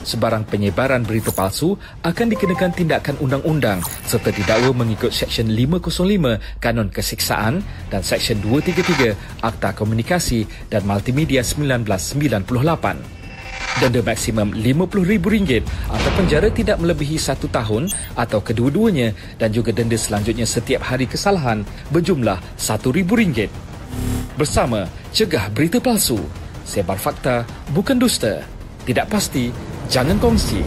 Sebarang 0.06 0.46
penyebaran 0.46 1.02
berita 1.02 1.34
palsu 1.34 1.74
akan 2.06 2.26
dikenakan 2.30 2.70
tindakan 2.70 3.18
undang-undang 3.18 3.82
serta 4.06 4.30
didakwa 4.30 4.86
mengikut 4.86 5.10
Seksyen 5.10 5.50
505 5.50 6.62
Kanun 6.62 6.86
Kesiksaan 6.86 7.66
dan 7.90 8.06
Seksyen 8.06 8.38
233 8.46 9.42
Akta 9.42 9.74
Komunikasi 9.74 10.46
dan 10.70 10.86
Multimedia 10.86 11.42
1998 11.42 13.21
denda 13.80 14.04
maksimum 14.04 14.52
RM50,000 14.52 15.64
atau 15.88 16.10
penjara 16.18 16.48
tidak 16.52 16.76
melebihi 16.82 17.16
satu 17.16 17.48
tahun 17.48 17.88
atau 18.18 18.42
kedua-duanya 18.44 19.16
dan 19.40 19.54
juga 19.54 19.72
denda 19.72 19.96
selanjutnya 19.96 20.44
setiap 20.44 20.84
hari 20.84 21.08
kesalahan 21.08 21.64
berjumlah 21.94 22.36
RM1,000. 22.58 23.48
Bersama, 24.36 24.88
cegah 25.12 25.52
berita 25.52 25.78
palsu. 25.78 26.20
Sebar 26.64 26.96
fakta, 26.96 27.44
bukan 27.76 28.00
dusta. 28.00 28.40
Tidak 28.88 29.06
pasti, 29.06 29.52
jangan 29.92 30.16
kongsi. 30.18 30.64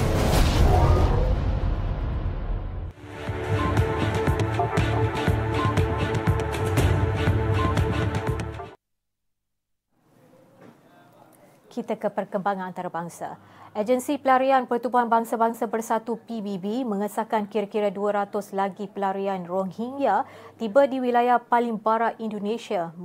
Kita 11.76 12.00
ke 12.00 12.08
perkembangan 12.08 12.72
antarabangsa. 12.72 13.36
Agensi 13.76 14.16
Pelarian 14.16 14.64
Pertubuhan 14.64 15.12
Bangsa-Bangsa 15.12 15.68
Bersatu 15.68 16.16
PBB 16.24 16.88
mengesahkan 16.88 17.52
kira-kira 17.52 17.92
200 17.92 18.56
lagi 18.56 18.88
pelarian 18.88 19.44
Rohingya 19.44 20.24
tiba 20.56 20.88
di 20.88 21.04
wilayah 21.04 21.36
paling 21.36 21.76
barat 21.76 22.16
Indonesia 22.16 22.96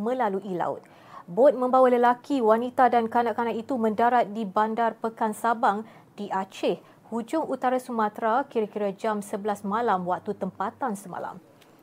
melalui, 0.00 0.56
laut. 0.56 0.80
Bot 1.28 1.52
membawa 1.52 1.92
lelaki, 1.92 2.40
wanita 2.40 2.88
dan 2.88 3.12
kanak-kanak 3.12 3.60
itu 3.60 3.76
mendarat 3.76 4.32
di 4.32 4.48
Bandar 4.48 4.96
Pekan 4.96 5.36
Sabang 5.36 5.84
di 6.16 6.32
Aceh, 6.32 6.80
hujung 7.12 7.44
utara 7.44 7.76
Sumatera 7.76 8.48
kira-kira 8.48 8.96
jam 8.96 9.20
11 9.20 9.60
malam 9.68 10.08
waktu 10.08 10.32
tempatan 10.32 10.96
semalam. 10.96 11.36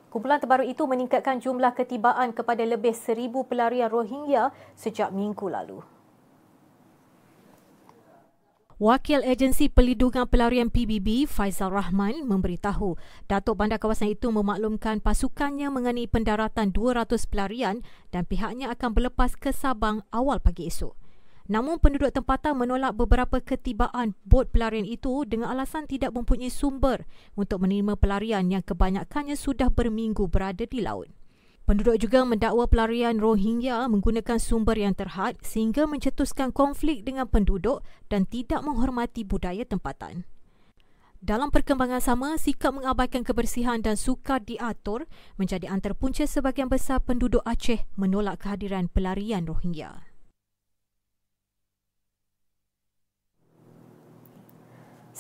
Kumpulan 0.10 0.42
terbaru 0.42 0.66
itu 0.66 0.82
meningkatkan 0.90 1.38
jumlah 1.38 1.78
ketibaan 1.78 2.34
kepada 2.34 2.66
lebih 2.66 2.98
seribu 2.98 3.46
pelarian 3.46 3.94
Rohingya 3.94 4.50
sejak 4.74 5.14
minggu 5.14 5.46
lalu. 5.46 6.01
Wakil 8.82 9.22
Agensi 9.22 9.70
Pelindungan 9.70 10.26
Pelarian 10.26 10.74
PBB 10.74 11.30
Faizal 11.30 11.70
Rahman 11.70 12.26
memberitahu 12.26 12.98
Datuk 13.30 13.62
Bandar 13.62 13.78
Kawasan 13.78 14.10
itu 14.10 14.34
memaklumkan 14.34 14.98
pasukannya 15.06 15.70
mengenai 15.70 16.10
pendaratan 16.10 16.74
200 16.74 17.14
pelarian 17.30 17.86
dan 18.10 18.26
pihaknya 18.26 18.74
akan 18.74 18.98
berlepas 18.98 19.38
ke 19.38 19.54
Sabang 19.54 20.02
awal 20.10 20.42
pagi 20.42 20.66
esok. 20.66 20.98
Namun 21.46 21.78
penduduk 21.78 22.10
tempatan 22.10 22.58
menolak 22.58 22.98
beberapa 22.98 23.38
ketibaan 23.38 24.18
bot 24.26 24.50
pelarian 24.50 24.90
itu 24.90 25.30
dengan 25.30 25.54
alasan 25.54 25.86
tidak 25.86 26.18
mempunyai 26.18 26.50
sumber 26.50 27.06
untuk 27.38 27.62
menerima 27.62 27.94
pelarian 28.02 28.50
yang 28.50 28.66
kebanyakannya 28.66 29.38
sudah 29.38 29.70
berminggu 29.70 30.26
berada 30.26 30.66
di 30.66 30.82
laut. 30.82 31.21
Penduduk 31.72 32.04
juga 32.04 32.28
mendakwa 32.28 32.68
pelarian 32.68 33.16
Rohingya 33.16 33.88
menggunakan 33.88 34.44
sumber 34.44 34.76
yang 34.76 34.92
terhad 34.92 35.40
sehingga 35.40 35.88
mencetuskan 35.88 36.52
konflik 36.52 37.08
dengan 37.08 37.32
penduduk 37.32 37.80
dan 38.12 38.28
tidak 38.28 38.60
menghormati 38.60 39.24
budaya 39.24 39.64
tempatan. 39.64 40.28
Dalam 41.24 41.48
perkembangan 41.48 42.04
sama, 42.04 42.36
sikap 42.36 42.76
mengabaikan 42.76 43.24
kebersihan 43.24 43.80
dan 43.80 43.96
sukar 43.96 44.44
diatur 44.44 45.08
menjadi 45.40 45.72
antara 45.72 45.96
punca 45.96 46.28
sebagian 46.28 46.68
besar 46.68 47.00
penduduk 47.00 47.40
Aceh 47.48 47.88
menolak 47.96 48.44
kehadiran 48.44 48.92
pelarian 48.92 49.48
Rohingya. 49.48 50.11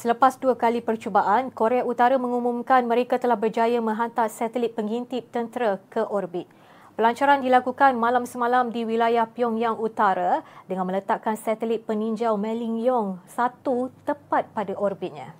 Selepas 0.02 0.34
dua 0.42 0.58
kali 0.58 0.82
percubaan, 0.82 1.54
Korea 1.54 1.86
Utara 1.86 2.18
mengumumkan 2.18 2.82
mereka 2.90 3.22
telah 3.22 3.38
berjaya 3.38 3.78
menghantar 3.78 4.34
satelit 4.34 4.74
pengintip 4.74 5.30
tentera 5.30 5.78
ke 5.94 6.02
orbit. 6.10 6.50
Pelancaran 6.98 7.46
dilakukan 7.46 7.94
malam 7.94 8.26
semalam 8.26 8.74
di 8.74 8.82
wilayah 8.82 9.30
Pyongyang 9.30 9.78
Utara 9.78 10.42
dengan 10.66 10.90
meletakkan 10.90 11.38
satelit 11.38 11.86
peninjau 11.86 12.34
Melingyong 12.34 13.22
1 13.30 13.62
tepat 14.02 14.50
pada 14.58 14.74
orbitnya. 14.74 15.38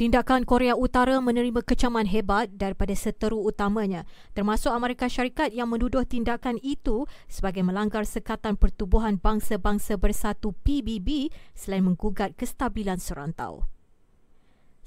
Tindakan 0.00 0.48
Korea 0.48 0.80
Utara 0.80 1.20
menerima 1.20 1.60
kecaman 1.60 2.08
hebat 2.08 2.48
daripada 2.56 2.96
seteru 2.96 3.36
utamanya, 3.44 4.08
termasuk 4.32 4.72
Amerika 4.72 5.12
Syarikat 5.12 5.52
yang 5.52 5.68
menuduh 5.68 6.08
tindakan 6.08 6.56
itu 6.64 7.04
sebagai 7.28 7.60
melanggar 7.60 8.08
Sekatan 8.08 8.56
Pertubuhan 8.56 9.20
Bangsa-Bangsa 9.20 10.00
Bersatu 10.00 10.56
PBB 10.64 11.28
selain 11.52 11.84
menggugat 11.84 12.32
kestabilan 12.32 12.96
serantau. 12.96 13.68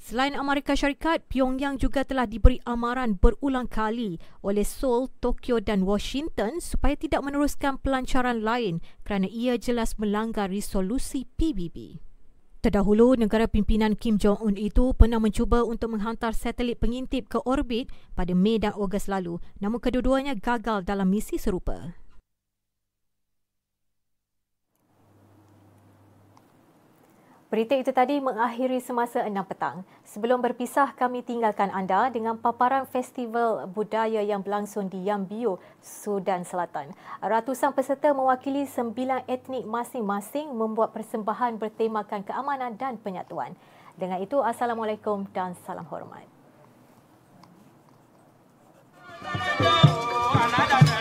Selain 0.02 0.34
Amerika 0.34 0.74
Syarikat, 0.74 1.22
Pyongyang 1.30 1.78
juga 1.78 2.02
telah 2.02 2.26
diberi 2.26 2.58
amaran 2.66 3.14
berulang 3.14 3.70
kali 3.70 4.18
oleh 4.42 4.66
Seoul, 4.66 5.14
Tokyo 5.22 5.62
dan 5.62 5.86
Washington 5.86 6.58
supaya 6.58 6.98
tidak 6.98 7.22
meneruskan 7.22 7.78
pelancaran 7.78 8.42
lain 8.42 8.82
kerana 9.06 9.30
ia 9.30 9.54
jelas 9.62 9.94
melanggar 9.94 10.50
resolusi 10.50 11.30
PBB. 11.38 12.02
Terdahulu, 12.64 13.12
negara 13.20 13.44
pimpinan 13.44 13.92
Kim 13.92 14.16
Jong-un 14.16 14.56
itu 14.56 14.96
pernah 14.96 15.20
mencuba 15.20 15.68
untuk 15.68 15.92
menghantar 15.92 16.32
satelit 16.32 16.80
pengintip 16.80 17.28
ke 17.28 17.36
orbit 17.44 17.92
pada 18.16 18.32
Mei 18.32 18.56
dan 18.56 18.72
Ogos 18.72 19.04
lalu, 19.04 19.36
namun 19.60 19.84
kedua-duanya 19.84 20.32
gagal 20.32 20.80
dalam 20.80 21.12
misi 21.12 21.36
serupa. 21.36 21.92
Berita 27.54 27.78
itu 27.78 27.94
tadi 27.94 28.18
mengakhiri 28.18 28.82
semasa 28.82 29.22
6 29.22 29.30
petang. 29.46 29.86
Sebelum 30.02 30.42
berpisah, 30.42 30.90
kami 30.90 31.22
tinggalkan 31.22 31.70
anda 31.70 32.10
dengan 32.10 32.34
paparan 32.34 32.82
festival 32.82 33.70
budaya 33.70 34.26
yang 34.26 34.42
berlangsung 34.42 34.90
di 34.90 35.06
Yambio, 35.06 35.62
Sudan 35.78 36.42
Selatan. 36.42 36.90
Ratusan 37.22 37.70
peserta 37.70 38.10
mewakili 38.10 38.66
sembilan 38.66 39.30
etnik 39.30 39.70
masing-masing 39.70 40.50
membuat 40.50 40.90
persembahan 40.98 41.54
bertemakan 41.62 42.26
keamanan 42.26 42.74
dan 42.74 42.98
penyatuan. 42.98 43.54
Dengan 43.94 44.18
itu, 44.18 44.42
Assalamualaikum 44.42 45.30
dan 45.30 45.54
salam 45.62 45.86
hormat. 45.86 46.26
Oh, 49.62 50.93